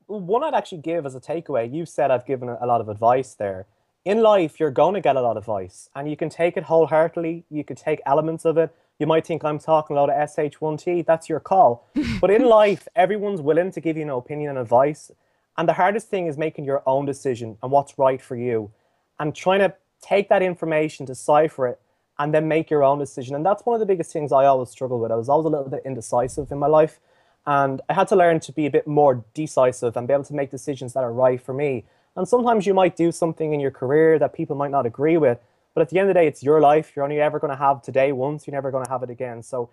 One 0.06 0.44
I'd 0.44 0.54
actually 0.54 0.82
give 0.82 1.06
as 1.06 1.16
a 1.16 1.20
takeaway. 1.20 1.74
You 1.74 1.86
said 1.86 2.12
I've 2.12 2.26
given 2.26 2.48
a 2.48 2.66
lot 2.66 2.80
of 2.80 2.88
advice 2.88 3.34
there. 3.34 3.66
In 4.06 4.22
life, 4.22 4.58
you're 4.58 4.72
going 4.72 4.94
to 4.94 5.02
get 5.02 5.18
a 5.18 5.22
lot 5.22 5.36
of 5.36 5.44
advice, 5.44 5.90
and 5.94 6.10
you 6.10 6.16
can 6.16 6.30
take 6.30 6.56
it 6.56 6.64
wholeheartedly. 6.64 7.44
You 7.50 7.66
could 7.66 7.76
take 7.76 8.00
elements 8.06 8.46
of 8.46 8.58
it. 8.58 8.74
You 9.00 9.06
might 9.06 9.28
think 9.28 9.44
I'm 9.44 9.60
talking 9.60 9.98
a 9.98 10.00
lot 10.00 10.10
of 10.10 10.16
SH1T. 10.30 11.06
That's 11.06 11.28
your 11.28 11.42
call. 11.42 11.90
but 12.22 12.32
in 12.32 12.46
life, 12.46 12.88
everyone's 12.96 13.42
willing 13.42 13.72
to 13.72 13.82
give 13.82 13.98
you 13.98 14.04
an 14.04 14.10
opinion 14.10 14.52
and 14.52 14.60
advice. 14.60 15.12
And 15.58 15.68
the 15.68 15.74
hardest 15.74 16.10
thing 16.10 16.28
is 16.28 16.38
making 16.38 16.66
your 16.66 16.84
own 16.86 17.06
decision 17.06 17.58
and 17.64 17.72
what's 17.72 17.98
right 17.98 18.22
for 18.22 18.36
you 18.36 18.72
and 19.20 19.36
trying 19.36 19.60
to 19.60 19.74
take 20.02 20.30
that 20.30 20.44
information, 20.44 21.06
decipher 21.06 21.68
it, 21.68 21.80
and 22.20 22.34
then 22.34 22.48
make 22.48 22.70
your 22.70 22.84
own 22.84 23.00
decision. 23.00 23.36
And 23.36 23.46
that's 23.46 23.66
one 23.66 23.76
of 23.76 23.80
the 23.80 23.86
biggest 23.86 24.12
things 24.12 24.32
I 24.32 24.46
always 24.46 24.70
struggle 24.70 25.00
with. 25.00 25.12
I 25.12 25.16
was 25.16 25.30
always 25.30 25.46
a 25.46 25.50
little 25.50 25.70
bit 25.70 25.82
indecisive 25.86 26.52
in 26.52 26.60
my 26.60 26.68
life. 26.68 27.00
And 27.46 27.82
I 27.90 27.94
had 27.94 28.08
to 28.10 28.16
learn 28.16 28.40
to 28.42 28.52
be 28.52 28.66
a 28.66 28.72
bit 28.72 28.88
more 28.88 29.24
decisive 29.34 29.96
and 29.96 30.08
be 30.08 30.14
able 30.14 30.26
to 30.26 30.34
make 30.34 30.52
decisions 30.52 30.94
that 30.94 31.04
are 31.04 31.14
right 31.14 31.42
for 31.42 31.54
me. 31.54 31.86
And 32.16 32.28
sometimes 32.28 32.66
you 32.66 32.74
might 32.74 32.96
do 32.96 33.12
something 33.12 33.54
in 33.54 33.60
your 33.60 33.72
career 33.72 34.20
that 34.20 34.34
people 34.34 34.56
might 34.56 34.72
not 34.72 34.86
agree 34.86 35.18
with. 35.18 35.40
But 35.74 35.82
at 35.82 35.90
the 35.90 36.00
end 36.00 36.10
of 36.10 36.14
the 36.14 36.20
day, 36.20 36.28
it's 36.28 36.44
your 36.44 36.60
life. 36.60 36.94
You're 36.96 37.06
only 37.06 37.22
ever 37.22 37.40
going 37.40 37.52
to 37.52 37.58
have 37.58 37.82
today 37.82 38.12
once. 38.12 38.46
You're 38.46 38.56
never 38.56 38.72
going 38.72 38.84
to 38.84 38.90
have 38.92 39.04
it 39.04 39.10
again. 39.10 39.44
So 39.44 39.70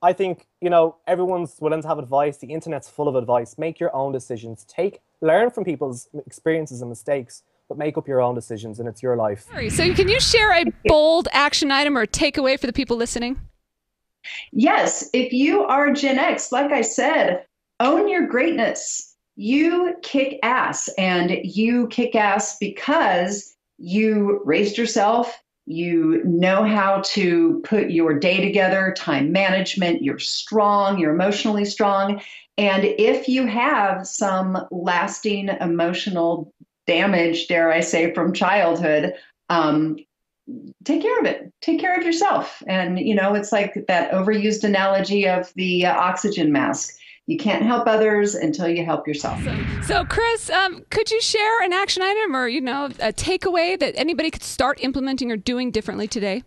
I 0.00 0.12
think, 0.12 0.46
you 0.60 0.70
know, 0.70 0.96
everyone's 1.06 1.56
willing 1.60 1.82
to 1.82 1.88
have 1.88 1.98
advice. 1.98 2.38
The 2.38 2.52
internet's 2.52 2.88
full 2.88 3.08
of 3.08 3.16
advice. 3.16 3.58
Make 3.58 3.78
your 3.78 3.94
own 3.94 4.12
decisions. 4.12 4.64
Take 4.64 5.00
learn 5.22 5.50
from 5.50 5.64
people's 5.64 6.08
experiences 6.26 6.82
and 6.82 6.90
mistakes, 6.90 7.42
but 7.68 7.78
make 7.78 7.96
up 7.96 8.06
your 8.06 8.20
own 8.20 8.34
decisions, 8.34 8.80
and 8.80 8.88
it's 8.88 9.02
your 9.02 9.16
life. 9.16 9.46
So, 9.70 9.94
can 9.94 10.08
you 10.08 10.20
share 10.20 10.52
a 10.52 10.64
bold 10.84 11.28
action 11.32 11.70
item 11.70 11.96
or 11.96 12.06
takeaway 12.06 12.60
for 12.60 12.66
the 12.66 12.72
people 12.72 12.96
listening? 12.98 13.40
Yes. 14.52 15.08
If 15.14 15.32
you 15.32 15.64
are 15.64 15.92
Gen 15.92 16.18
X, 16.18 16.52
like 16.52 16.70
I 16.70 16.82
said, 16.82 17.46
own 17.80 18.08
your 18.08 18.26
greatness. 18.26 19.16
You 19.34 19.94
kick 20.02 20.38
ass, 20.42 20.88
and 20.98 21.38
you 21.42 21.88
kick 21.88 22.14
ass 22.14 22.58
because 22.58 23.56
you 23.78 24.42
raised 24.44 24.76
yourself. 24.76 25.42
You 25.64 26.22
know 26.24 26.64
how 26.64 27.00
to 27.06 27.62
put 27.64 27.90
your 27.90 28.18
day 28.18 28.44
together, 28.44 28.92
time 28.96 29.32
management, 29.32 30.02
you're 30.02 30.18
strong, 30.18 30.98
you're 30.98 31.14
emotionally 31.14 31.64
strong, 31.64 32.20
and 32.58 32.84
if 32.84 33.28
you 33.28 33.46
have 33.46 34.06
some 34.06 34.66
lasting 34.70 35.48
emotional 35.48 36.52
damage, 36.86 37.48
dare 37.48 37.72
I 37.72 37.80
say, 37.80 38.12
from 38.12 38.32
childhood, 38.32 39.14
um, 39.48 39.96
take 40.84 41.02
care 41.02 41.18
of 41.20 41.26
it. 41.26 41.52
Take 41.60 41.80
care 41.80 41.96
of 41.96 42.04
yourself. 42.04 42.62
And, 42.66 42.98
you 42.98 43.14
know, 43.14 43.34
it's 43.34 43.52
like 43.52 43.86
that 43.88 44.10
overused 44.12 44.64
analogy 44.64 45.28
of 45.28 45.52
the 45.54 45.86
uh, 45.86 45.94
oxygen 45.94 46.52
mask. 46.52 46.94
You 47.26 47.38
can't 47.38 47.62
help 47.62 47.86
others 47.86 48.34
until 48.34 48.68
you 48.68 48.84
help 48.84 49.06
yourself. 49.06 49.40
So, 49.84 50.04
Chris, 50.04 50.50
um, 50.50 50.84
could 50.90 51.10
you 51.10 51.20
share 51.20 51.62
an 51.62 51.72
action 51.72 52.02
item 52.02 52.34
or, 52.34 52.48
you 52.48 52.60
know, 52.60 52.86
a 52.86 53.12
takeaway 53.12 53.78
that 53.78 53.94
anybody 53.96 54.30
could 54.30 54.42
start 54.42 54.82
implementing 54.82 55.30
or 55.30 55.36
doing 55.36 55.70
differently 55.70 56.08
today? 56.08 56.42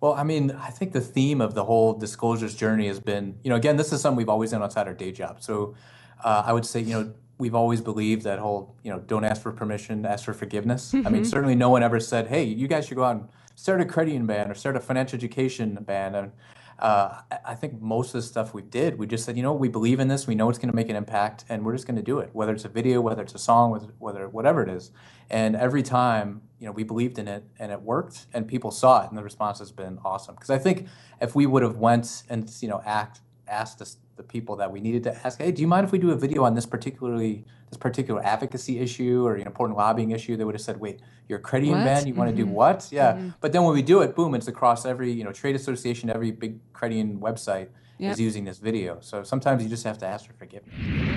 Well, 0.00 0.12
I 0.12 0.24
mean, 0.24 0.50
I 0.50 0.70
think 0.70 0.92
the 0.92 1.00
theme 1.00 1.40
of 1.40 1.54
the 1.54 1.64
whole 1.64 1.94
disclosures 1.94 2.54
journey 2.54 2.86
has 2.88 3.00
been, 3.00 3.38
you 3.42 3.50
know, 3.50 3.56
again, 3.56 3.76
this 3.76 3.92
is 3.92 4.00
something 4.00 4.16
we've 4.16 4.28
always 4.28 4.50
done 4.50 4.62
outside 4.62 4.86
our 4.86 4.94
day 4.94 5.10
job. 5.10 5.42
So 5.42 5.74
uh, 6.22 6.42
I 6.44 6.52
would 6.52 6.66
say, 6.66 6.80
you 6.80 6.92
know, 6.92 7.12
we've 7.38 7.54
always 7.54 7.80
believed 7.80 8.22
that 8.22 8.38
whole, 8.38 8.74
you 8.82 8.90
know, 8.90 8.98
don't 9.00 9.24
ask 9.24 9.42
for 9.42 9.52
permission, 9.52 10.04
ask 10.04 10.24
for 10.24 10.34
forgiveness. 10.34 10.92
Mm-hmm. 10.92 11.06
I 11.06 11.10
mean, 11.10 11.22
mm-hmm. 11.22 11.30
certainly 11.30 11.54
no 11.54 11.70
one 11.70 11.82
ever 11.82 12.00
said, 12.00 12.28
hey, 12.28 12.44
you 12.44 12.68
guys 12.68 12.86
should 12.86 12.96
go 12.96 13.04
out 13.04 13.16
and 13.16 13.28
start 13.54 13.80
a 13.80 13.84
credit 13.84 14.12
union 14.12 14.26
band 14.26 14.50
or 14.50 14.54
start 14.54 14.76
a 14.76 14.80
financial 14.80 15.16
education 15.16 15.74
band. 15.82 16.14
And 16.14 16.32
uh, 16.78 17.20
I 17.44 17.54
think 17.54 17.80
most 17.80 18.08
of 18.08 18.20
the 18.20 18.26
stuff 18.26 18.52
we 18.52 18.62
did, 18.62 18.98
we 18.98 19.06
just 19.06 19.24
said, 19.24 19.36
you 19.36 19.42
know, 19.42 19.52
we 19.52 19.68
believe 19.68 19.98
in 19.98 20.08
this, 20.08 20.26
we 20.26 20.34
know 20.34 20.48
it's 20.50 20.58
going 20.58 20.70
to 20.70 20.76
make 20.76 20.90
an 20.90 20.96
impact, 20.96 21.44
and 21.48 21.64
we're 21.64 21.72
just 21.72 21.86
going 21.86 21.96
to 21.96 22.02
do 22.02 22.18
it. 22.18 22.30
Whether 22.32 22.52
it's 22.52 22.64
a 22.64 22.68
video, 22.68 23.00
whether 23.00 23.22
it's 23.22 23.34
a 23.34 23.38
song, 23.38 23.70
whether, 23.70 23.88
whether 23.98 24.28
whatever 24.28 24.62
it 24.62 24.68
is. 24.68 24.90
And 25.30 25.56
every 25.56 25.82
time, 25.82 26.42
you 26.58 26.66
know, 26.66 26.72
we 26.72 26.84
believed 26.84 27.18
in 27.18 27.28
it, 27.28 27.44
and 27.58 27.72
it 27.72 27.80
worked, 27.80 28.26
and 28.34 28.46
people 28.46 28.70
saw 28.70 29.04
it, 29.04 29.08
and 29.08 29.16
the 29.16 29.22
response 29.22 29.58
has 29.58 29.72
been 29.72 29.98
awesome. 30.04 30.34
Because 30.34 30.50
I 30.50 30.58
think 30.58 30.86
if 31.20 31.34
we 31.34 31.46
would 31.46 31.62
have 31.62 31.76
went 31.76 32.22
and 32.28 32.50
you 32.60 32.68
know 32.68 32.82
act 32.84 33.20
asked 33.48 33.80
us 33.80 33.96
the 34.16 34.22
people 34.22 34.56
that 34.56 34.70
we 34.72 34.80
needed 34.80 35.02
to 35.04 35.26
ask, 35.26 35.40
hey, 35.40 35.52
do 35.52 35.60
you 35.60 35.68
mind 35.68 35.84
if 35.84 35.92
we 35.92 35.98
do 35.98 36.10
a 36.10 36.16
video 36.16 36.44
on 36.44 36.54
this 36.54 36.66
particularly 36.66 37.44
this 37.70 37.76
particular 37.76 38.24
advocacy 38.24 38.78
issue 38.78 39.26
or 39.26 39.34
an 39.34 39.46
important 39.46 39.76
lobbying 39.76 40.12
issue? 40.12 40.36
They 40.36 40.44
would 40.44 40.54
have 40.54 40.62
said, 40.62 40.80
wait, 40.80 41.00
you're 41.28 41.38
a 41.38 41.42
credit 41.42 41.66
union 41.66 41.84
What? 41.84 41.94
ban, 41.94 42.06
you 42.06 42.14
want 42.14 42.30
to 42.30 42.36
do 42.36 42.44
mm-hmm. 42.44 42.54
what? 42.54 42.88
Yeah. 42.90 43.12
Mm-hmm. 43.12 43.30
But 43.40 43.52
then 43.52 43.64
when 43.64 43.74
we 43.74 43.82
do 43.82 44.00
it, 44.02 44.14
boom, 44.16 44.34
it's 44.34 44.48
across 44.48 44.86
every 44.86 45.12
you 45.12 45.24
know 45.24 45.32
trade 45.32 45.56
association, 45.56 46.08
every 46.10 46.30
big 46.30 46.58
credit 46.72 46.96
union 46.96 47.20
website 47.20 47.68
Yep. 47.98 48.12
is 48.12 48.20
using 48.20 48.44
this 48.44 48.58
video. 48.58 48.98
So 49.00 49.22
sometimes 49.22 49.62
you 49.62 49.70
just 49.70 49.84
have 49.84 49.96
to 49.98 50.06
ask 50.06 50.26
for 50.26 50.34
forgiveness. 50.34 50.74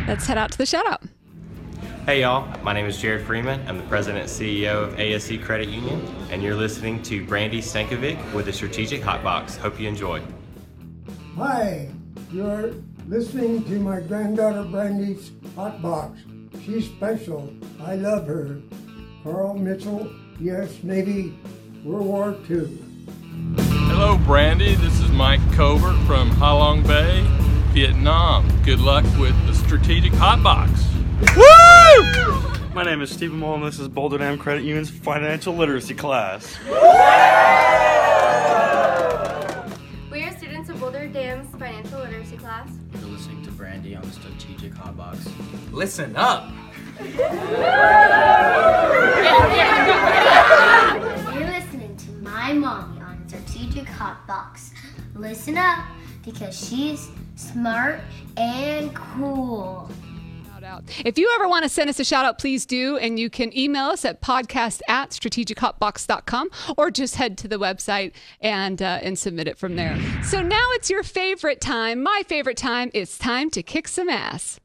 Let's 0.08 0.26
head 0.26 0.38
out 0.38 0.50
to 0.54 0.58
the 0.58 0.66
shout 0.66 0.88
out. 0.88 1.04
Hey 2.06 2.22
y'all, 2.22 2.48
my 2.64 2.74
name 2.74 2.86
is 2.86 2.98
Jared 2.98 3.26
Freeman. 3.26 3.62
I'm 3.68 3.78
the 3.78 3.84
president 3.84 4.24
and 4.24 4.30
CEO 4.30 4.86
of 4.86 4.96
ASC 4.96 5.44
Credit 5.44 5.68
Union, 5.68 6.02
and 6.32 6.42
you're 6.42 6.56
listening 6.56 7.04
to 7.04 7.26
Brandi 7.26 7.60
Stankovic 7.60 8.34
with 8.34 8.46
the 8.46 8.54
Strategic 8.54 9.02
Hotbox. 9.02 9.58
Hope 9.58 9.78
you 9.80 9.90
enjoy. 9.90 10.22
Hi, 11.36 11.90
you're 12.32 12.74
listening 13.10 13.64
to 13.64 13.80
my 13.80 14.00
granddaughter 14.02 14.64
Brandi's 14.66 15.32
hot 15.56 15.82
box. 15.82 16.20
She's 16.64 16.86
special. 16.86 17.52
I 17.82 17.96
love 17.96 18.28
her. 18.28 18.62
Carl 19.24 19.56
Mitchell, 19.56 20.14
U.S. 20.42 20.84
Navy, 20.84 21.34
World 21.84 22.06
War 22.06 22.38
II. 22.48 22.78
Hello, 23.58 24.16
Brandy. 24.20 24.76
This 24.76 25.00
is 25.00 25.10
Mike 25.10 25.42
Covert 25.54 25.98
from 26.06 26.30
Halong 26.30 26.86
Bay, 26.86 27.26
Vietnam. 27.74 28.48
Good 28.64 28.80
luck 28.80 29.06
with 29.18 29.36
the 29.48 29.56
strategic 29.56 30.12
hotbox. 30.14 30.70
Woo! 31.36 32.70
My 32.76 32.84
name 32.84 33.02
is 33.02 33.10
Stephen 33.10 33.40
Mull, 33.40 33.56
and 33.56 33.64
this 33.64 33.80
is 33.80 33.88
Boulder 33.88 34.20
Dam 34.20 34.38
Credit 34.38 34.64
Union's 34.64 34.92
financial 34.92 35.56
literacy 35.56 35.96
class. 35.96 36.56
Listen 45.72 46.16
up. 46.16 46.52
You're 47.00 47.10
listening 51.48 51.96
to 51.98 52.12
my 52.22 52.54
mommy 52.54 53.02
on 53.02 53.24
Strategic 53.28 53.86
Hotbox. 53.86 54.72
Listen 55.16 55.58
up 55.58 55.86
because 56.26 56.58
she's 56.68 57.10
smart 57.36 58.02
and 58.38 58.94
cool. 58.96 59.90
If 61.04 61.18
you 61.18 61.32
ever 61.36 61.48
want 61.48 61.64
to 61.64 61.70
send 61.70 61.90
us 61.90 62.00
a 62.00 62.06
shout 62.06 62.26
out, 62.26 62.38
please 62.38 62.66
do. 62.66 62.98
And 62.98 63.18
you 63.18 63.30
can 63.30 63.58
email 63.58 63.86
us 63.88 64.06
at 64.06 64.22
podcast 64.22 64.82
at 64.88 65.12
strategichotbox.com 65.12 66.50
or 66.78 66.92
just 66.92 67.16
head 67.16 67.38
to 67.40 67.48
the 67.48 67.58
website 67.58 68.12
and, 68.42 68.82
uh, 68.82 69.00
and 69.02 69.18
submit 69.18 69.48
it 69.48 69.58
from 69.58 69.76
there. 69.76 69.98
So 70.24 70.42
now 70.42 70.68
it's 70.74 70.90
your 70.90 71.04
favorite 71.04 71.62
time. 71.62 72.04
My 72.04 72.24
favorite 72.28 72.58
time. 72.58 72.92
It's 72.94 73.18
time 73.18 73.50
to 73.52 73.64
kick 73.64 73.88
some 73.88 74.10
ass. 74.10 74.60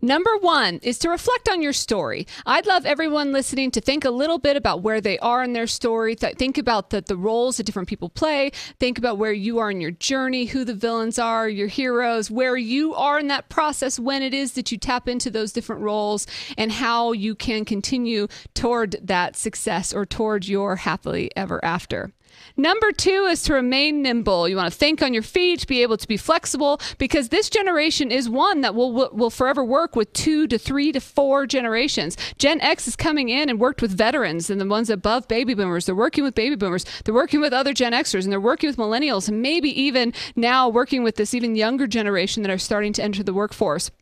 Number 0.00 0.36
one 0.38 0.78
is 0.82 0.98
to 0.98 1.08
reflect 1.08 1.48
on 1.48 1.62
your 1.62 1.72
story. 1.72 2.26
I'd 2.46 2.66
love 2.66 2.86
everyone 2.86 3.32
listening 3.32 3.70
to 3.72 3.80
think 3.80 4.04
a 4.04 4.10
little 4.10 4.38
bit 4.38 4.56
about 4.56 4.82
where 4.82 5.00
they 5.00 5.18
are 5.18 5.42
in 5.42 5.52
their 5.52 5.66
story. 5.66 6.14
Th- 6.14 6.36
think 6.36 6.58
about 6.58 6.90
the, 6.90 7.00
the 7.00 7.16
roles 7.16 7.56
that 7.56 7.64
different 7.64 7.88
people 7.88 8.08
play. 8.08 8.50
Think 8.78 8.98
about 8.98 9.18
where 9.18 9.32
you 9.32 9.58
are 9.58 9.70
in 9.70 9.80
your 9.80 9.90
journey, 9.90 10.46
who 10.46 10.64
the 10.64 10.74
villains 10.74 11.18
are, 11.18 11.48
your 11.48 11.68
heroes, 11.68 12.30
where 12.30 12.56
you 12.56 12.94
are 12.94 13.18
in 13.18 13.28
that 13.28 13.48
process 13.48 13.98
when 13.98 14.22
it 14.22 14.34
is 14.34 14.52
that 14.52 14.70
you 14.70 14.78
tap 14.78 15.08
into 15.08 15.30
those 15.30 15.52
different 15.52 15.82
roles, 15.82 16.26
and 16.56 16.72
how 16.72 17.12
you 17.12 17.34
can 17.34 17.64
continue 17.64 18.28
toward 18.54 18.96
that 19.02 19.36
success 19.36 19.92
or 19.92 20.04
toward 20.04 20.46
your 20.46 20.76
happily 20.76 21.30
ever 21.36 21.64
after. 21.64 22.12
Number 22.60 22.90
two 22.90 23.28
is 23.30 23.44
to 23.44 23.54
remain 23.54 24.02
nimble. 24.02 24.48
You 24.48 24.56
want 24.56 24.72
to 24.72 24.76
think 24.76 25.00
on 25.00 25.14
your 25.14 25.22
feet, 25.22 25.64
be 25.68 25.80
able 25.82 25.96
to 25.96 26.08
be 26.08 26.16
flexible, 26.16 26.80
because 26.98 27.28
this 27.28 27.48
generation 27.48 28.10
is 28.10 28.28
one 28.28 28.62
that 28.62 28.74
will, 28.74 29.10
will 29.12 29.30
forever 29.30 29.64
work 29.64 29.94
with 29.94 30.12
two 30.12 30.48
to 30.48 30.58
three 30.58 30.90
to 30.90 30.98
four 30.98 31.46
generations. 31.46 32.16
Gen 32.36 32.60
X 32.60 32.88
is 32.88 32.96
coming 32.96 33.28
in 33.28 33.48
and 33.48 33.60
worked 33.60 33.80
with 33.80 33.96
veterans 33.96 34.50
and 34.50 34.60
the 34.60 34.66
ones 34.66 34.90
above 34.90 35.28
baby 35.28 35.54
boomers. 35.54 35.86
They're 35.86 35.94
working 35.94 36.24
with 36.24 36.34
baby 36.34 36.56
boomers. 36.56 36.84
They're 37.04 37.14
working 37.14 37.40
with 37.40 37.52
other 37.52 37.72
Gen 37.72 37.92
Xers 37.92 38.24
and 38.24 38.32
they're 38.32 38.40
working 38.40 38.68
with 38.68 38.76
millennials 38.76 39.28
and 39.28 39.40
maybe 39.40 39.70
even 39.80 40.12
now 40.34 40.68
working 40.68 41.04
with 41.04 41.14
this 41.14 41.34
even 41.34 41.54
younger 41.54 41.86
generation 41.86 42.42
that 42.42 42.50
are 42.50 42.58
starting 42.58 42.92
to 42.94 43.04
enter 43.04 43.22
the 43.22 43.32
workforce. 43.32 43.92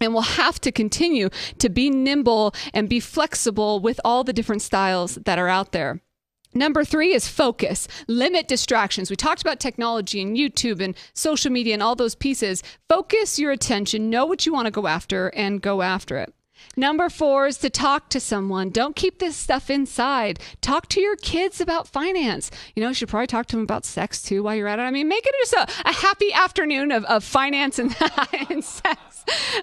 And 0.00 0.12
we'll 0.12 0.22
have 0.22 0.60
to 0.62 0.72
continue 0.72 1.30
to 1.58 1.68
be 1.68 1.88
nimble 1.88 2.52
and 2.74 2.88
be 2.88 2.98
flexible 2.98 3.78
with 3.78 4.00
all 4.04 4.24
the 4.24 4.32
different 4.32 4.62
styles 4.62 5.14
that 5.24 5.38
are 5.38 5.48
out 5.48 5.70
there. 5.70 6.00
Number 6.54 6.84
three 6.84 7.14
is 7.14 7.26
focus. 7.28 7.88
Limit 8.08 8.46
distractions. 8.46 9.08
We 9.08 9.16
talked 9.16 9.40
about 9.40 9.58
technology 9.58 10.20
and 10.20 10.36
YouTube 10.36 10.80
and 10.82 10.94
social 11.14 11.50
media 11.50 11.74
and 11.74 11.82
all 11.82 11.94
those 11.94 12.14
pieces. 12.14 12.62
Focus 12.88 13.38
your 13.38 13.52
attention, 13.52 14.10
know 14.10 14.26
what 14.26 14.44
you 14.44 14.52
want 14.52 14.66
to 14.66 14.70
go 14.70 14.86
after, 14.86 15.28
and 15.28 15.62
go 15.62 15.80
after 15.80 16.18
it. 16.18 16.34
Number 16.76 17.08
four 17.08 17.46
is 17.46 17.58
to 17.58 17.70
talk 17.70 18.08
to 18.10 18.20
someone. 18.20 18.70
Don't 18.70 18.96
keep 18.96 19.18
this 19.18 19.36
stuff 19.36 19.70
inside. 19.70 20.40
Talk 20.60 20.88
to 20.88 21.00
your 21.00 21.16
kids 21.16 21.60
about 21.60 21.88
finance. 21.88 22.50
You 22.74 22.82
know, 22.82 22.88
you 22.88 22.94
should 22.94 23.08
probably 23.08 23.26
talk 23.26 23.46
to 23.46 23.56
them 23.56 23.62
about 23.62 23.84
sex 23.84 24.22
too 24.22 24.42
while 24.42 24.54
you're 24.54 24.68
at 24.68 24.78
it. 24.78 24.82
I 24.82 24.90
mean, 24.90 25.08
make 25.08 25.26
it 25.26 25.34
just 25.42 25.52
a, 25.52 25.88
a 25.88 25.92
happy 25.92 26.32
afternoon 26.32 26.90
of, 26.92 27.04
of 27.04 27.24
finance 27.24 27.78
and, 27.78 27.94
and 28.50 28.64
sex. 28.64 28.98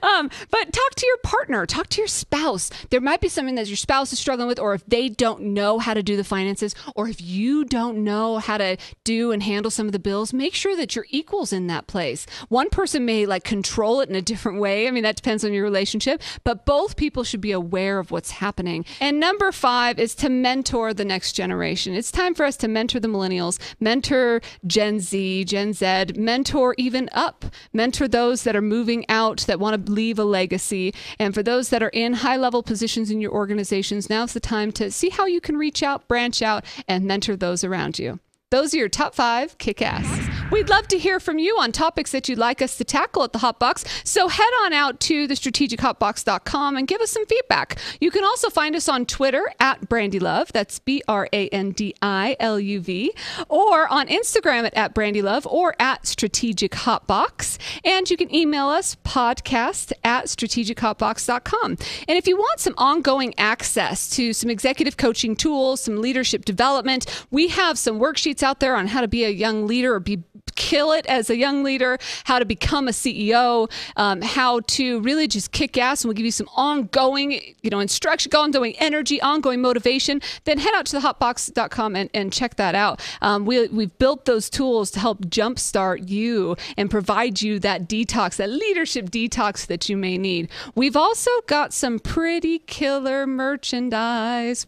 Um, 0.02 0.30
but 0.52 0.72
talk 0.72 0.96
to 0.96 1.06
your 1.06 1.18
partner, 1.18 1.66
talk 1.66 1.88
to 1.90 2.02
your 2.02 2.08
spouse. 2.08 2.70
There 2.90 3.02
might 3.02 3.22
be 3.22 3.30
something 3.30 3.56
that 3.56 3.68
your 3.68 3.78
spouse 3.78 4.14
is 4.14 4.20
struggling 4.20 4.48
with, 4.48 4.60
or 4.60 4.74
if 4.74 4.86
they 4.86 5.10
don't 5.10 5.42
know 5.42 5.80
how 5.80 5.94
to 5.94 6.04
do 6.04 6.16
the 6.16 6.24
finances, 6.24 6.76
or 6.96 7.08
if 7.08 7.22
you 7.22 7.66
don't 7.66 8.04
know 8.04 8.38
how 8.38 8.58
to 8.58 8.78
do 9.04 9.32
and 9.32 9.44
handle 9.44 9.72
some 9.72 9.88
of 9.88 9.92
the 9.92 10.00
bills, 10.00 10.34
make 10.34 10.54
sure 10.54 10.76
that 10.76 10.96
you're 10.96 11.08
equals 11.10 11.52
in 11.52 11.68
that 11.68 11.88
place. 11.88 12.26
One 12.48 12.70
person 12.70 13.06
may 13.06 13.26
like 13.26 13.44
control 13.44 14.02
it 14.02 14.10
in 14.10 14.16
a 14.16 14.22
different 14.22 14.60
way. 14.60 14.88
I 14.88 14.92
mean, 14.92 15.04
that 15.04 15.16
depends 15.16 15.44
on 15.44 15.54
your 15.54 15.64
relationship, 15.64 16.22
but 16.44 16.66
both 16.66 16.89
people 16.96 17.24
should 17.24 17.42
be 17.42 17.52
aware 17.52 18.00
of 18.00 18.12
what's 18.12 18.32
happening. 18.32 18.86
And 19.00 19.20
number 19.20 19.52
five 19.52 20.00
is 20.00 20.16
to 20.16 20.30
mentor 20.30 20.94
the 20.94 21.06
next 21.06 21.34
generation. 21.34 21.94
It's 21.94 22.12
time 22.12 22.34
for 22.34 22.46
us 22.46 22.58
to 22.58 22.68
mentor 22.68 23.00
the 23.00 23.08
millennials, 23.08 23.60
mentor 23.80 24.42
Gen 24.66 25.00
Z, 25.00 25.46
Gen 25.46 25.74
Z, 25.74 26.14
mentor 26.16 26.76
even 26.78 27.10
up, 27.12 27.46
mentor 27.74 28.08
those 28.08 28.44
that 28.44 28.56
are 28.56 28.62
moving 28.62 29.06
out 29.10 29.42
that 29.48 29.60
want 29.60 29.86
to 29.86 29.92
leave 29.92 30.20
a 30.20 30.24
legacy. 30.24 30.94
And 31.18 31.34
for 31.34 31.44
those 31.44 31.70
that 31.70 31.84
are 31.84 31.90
in 31.90 32.14
high 32.14 32.38
level 32.38 32.64
positions 32.64 33.12
in 33.12 33.22
your 33.22 33.32
organizations, 33.32 34.10
now's 34.10 34.34
the 34.34 34.40
time 34.40 34.72
to 34.74 34.92
see 34.92 35.10
how 35.10 35.26
you 35.26 35.42
can 35.42 35.58
reach 35.58 35.84
out, 35.84 36.08
branch 36.08 36.42
out, 36.42 36.66
and 36.88 37.06
mentor 37.06 37.36
those 37.36 37.64
around 37.64 38.00
you. 38.00 38.20
Those 38.52 38.74
are 38.74 38.78
your 38.78 38.90
top 38.90 39.14
five 39.14 39.58
kick 39.58 39.82
ass. 39.82 40.29
We'd 40.52 40.68
love 40.68 40.88
to 40.88 40.98
hear 40.98 41.20
from 41.20 41.38
you 41.38 41.60
on 41.60 41.72
topics 41.72 42.12
that 42.12 42.28
you'd 42.28 42.40
like 42.40 42.60
us 42.64 42.76
to 42.78 42.84
tackle 42.84 43.24
at 43.24 43.34
the 43.34 43.40
Hotbox. 43.40 43.86
So 44.04 44.28
head 44.28 44.50
on 44.66 44.74
out 44.74 45.00
to 45.02 45.28
thestrategichotbox.com 45.28 46.76
and 46.76 46.88
give 46.88 47.02
us 47.02 47.12
some 47.12 47.26
feedback. 47.28 47.78
You 48.02 48.10
can 48.10 48.24
also 48.24 48.50
find 48.50 48.76
us 48.76 48.90
on 48.90 49.06
Twitter 49.06 49.48
at 49.60 49.88
BrandiLuv. 49.88 50.48
That's 50.48 50.80
B 50.80 51.04
R 51.08 51.30
A 51.32 51.50
N 51.50 51.72
D 51.72 51.94
I 52.02 52.36
L 52.40 52.60
U 52.60 52.82
V. 52.82 53.14
Or 53.48 53.88
on 53.94 54.08
Instagram 54.08 54.66
at, 54.66 54.74
at 54.74 54.96
BrandiLuv 54.96 55.46
or 55.46 55.76
at 55.80 56.08
Strategic 56.08 56.72
Hotbox. 56.72 57.60
And 57.86 58.10
you 58.10 58.18
can 58.18 58.34
email 58.34 58.70
us 58.70 58.96
podcast 59.06 59.94
at 60.04 60.26
strategichotbox.com. 60.26 61.78
And 62.08 62.18
if 62.18 62.28
you 62.28 62.38
want 62.38 62.60
some 62.60 62.74
ongoing 62.76 63.36
access 63.38 64.10
to 64.16 64.34
some 64.34 64.50
executive 64.50 64.98
coaching 64.98 65.36
tools, 65.36 65.82
some 65.82 66.02
leadership 66.02 66.44
development, 66.44 67.06
we 67.30 67.50
have 67.50 67.78
some 67.78 68.00
worksheets 68.00 68.42
out 68.42 68.60
there 68.60 68.76
on 68.76 68.88
how 68.88 69.02
to 69.02 69.08
be 69.08 69.24
a 69.24 69.30
young 69.30 69.68
leader 69.68 69.94
or 69.94 70.00
be 70.00 70.24
kill 70.60 70.92
it 70.92 71.06
as 71.08 71.32
a 71.32 71.38
young 71.38 71.64
leader, 71.64 71.98
how 72.26 72.38
to 72.38 72.46
become 72.46 72.88
a 72.88 72.92
CEO, 72.92 73.72
um, 73.96 74.22
how 74.22 74.60
to 74.68 75.00
really 75.00 75.28
just 75.28 75.52
kick 75.52 75.78
ass, 75.78 76.04
and 76.04 76.10
we'll 76.10 76.16
give 76.16 76.26
you 76.26 76.32
some 76.32 76.50
ongoing, 76.56 77.56
you 77.64 77.70
know, 77.72 77.80
instruction, 77.80 78.32
ongoing 78.36 78.76
energy, 78.78 79.20
ongoing 79.22 79.62
motivation. 79.62 80.22
Then 80.44 80.60
head 80.60 80.74
out 80.76 80.86
to 80.88 81.00
the 81.00 81.00
hotbox.com 81.00 81.96
and, 81.96 82.10
and 82.14 82.32
check 82.32 82.58
that 82.58 82.76
out. 82.76 83.02
Um, 83.22 83.46
we, 83.46 83.68
we've 83.70 83.98
built 83.98 84.26
those 84.26 84.50
tools 84.50 84.92
to 84.92 85.00
help 85.00 85.26
jumpstart 85.26 86.10
you 86.10 86.58
and 86.78 86.92
provide 86.92 87.42
you 87.42 87.58
that 87.60 87.88
detox, 87.88 88.36
that 88.36 88.50
leadership 88.50 89.10
detox 89.10 89.66
that 89.68 89.88
you 89.88 89.96
may 89.96 90.18
need. 90.18 90.50
We've 90.76 90.98
also 90.98 91.32
got 91.48 91.74
some 91.74 92.00
pretty 92.00 92.60
killer 92.60 93.26
merchandise. 93.26 94.68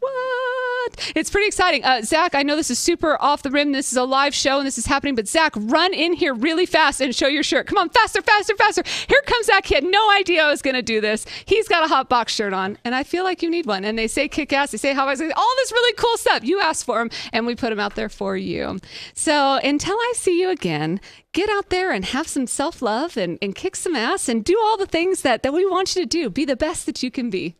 What? 0.83 1.11
It's 1.15 1.29
pretty 1.29 1.47
exciting. 1.47 1.83
Uh, 1.83 2.01
Zach, 2.01 2.33
I 2.33 2.43
know 2.43 2.55
this 2.55 2.71
is 2.71 2.79
super 2.79 3.21
off 3.21 3.43
the 3.43 3.51
rim. 3.51 3.71
This 3.71 3.91
is 3.91 3.97
a 3.97 4.03
live 4.03 4.33
show 4.33 4.57
and 4.57 4.65
this 4.65 4.77
is 4.77 4.85
happening, 4.85 5.15
but 5.15 5.27
Zach, 5.27 5.53
run 5.55 5.93
in 5.93 6.13
here 6.13 6.33
really 6.33 6.65
fast 6.65 7.01
and 7.01 7.13
show 7.13 7.27
your 7.27 7.43
shirt. 7.43 7.67
Come 7.67 7.77
on, 7.77 7.89
faster, 7.89 8.21
faster, 8.21 8.55
faster. 8.55 8.83
Here 9.07 9.21
comes 9.25 9.45
Zach. 9.45 9.65
He 9.65 9.75
had 9.75 9.83
no 9.83 10.11
idea 10.11 10.43
I 10.43 10.49
was 10.49 10.61
going 10.61 10.75
to 10.75 10.81
do 10.81 10.99
this. 10.99 11.25
He's 11.45 11.67
got 11.67 11.83
a 11.83 11.87
hot 11.87 12.09
box 12.09 12.33
shirt 12.33 12.53
on, 12.53 12.77
and 12.83 12.95
I 12.95 13.03
feel 13.03 13.23
like 13.23 13.41
you 13.43 13.49
need 13.49 13.65
one. 13.65 13.85
And 13.85 13.97
they 13.97 14.07
say 14.07 14.27
kick 14.27 14.53
ass, 14.53 14.71
they 14.71 14.77
say 14.77 14.93
how 14.93 15.07
I 15.07 15.11
all 15.11 15.55
this 15.57 15.71
really 15.71 15.93
cool 15.93 16.17
stuff. 16.17 16.43
You 16.43 16.59
asked 16.61 16.85
for 16.85 16.99
them, 16.99 17.09
and 17.33 17.45
we 17.45 17.55
put 17.55 17.69
them 17.69 17.79
out 17.79 17.95
there 17.95 18.09
for 18.09 18.35
you. 18.35 18.79
So 19.13 19.59
until 19.63 19.95
I 19.95 20.13
see 20.15 20.39
you 20.39 20.49
again, 20.49 20.99
get 21.33 21.49
out 21.49 21.69
there 21.69 21.91
and 21.91 22.05
have 22.05 22.27
some 22.27 22.47
self 22.47 22.81
love 22.81 23.17
and, 23.17 23.37
and 23.41 23.53
kick 23.53 23.75
some 23.75 23.95
ass 23.95 24.27
and 24.27 24.43
do 24.43 24.57
all 24.59 24.77
the 24.77 24.85
things 24.85 25.21
that, 25.21 25.43
that 25.43 25.53
we 25.53 25.65
want 25.65 25.95
you 25.95 26.01
to 26.01 26.07
do. 26.07 26.29
Be 26.29 26.45
the 26.45 26.55
best 26.55 26.85
that 26.85 27.03
you 27.03 27.11
can 27.11 27.29
be. 27.29 27.55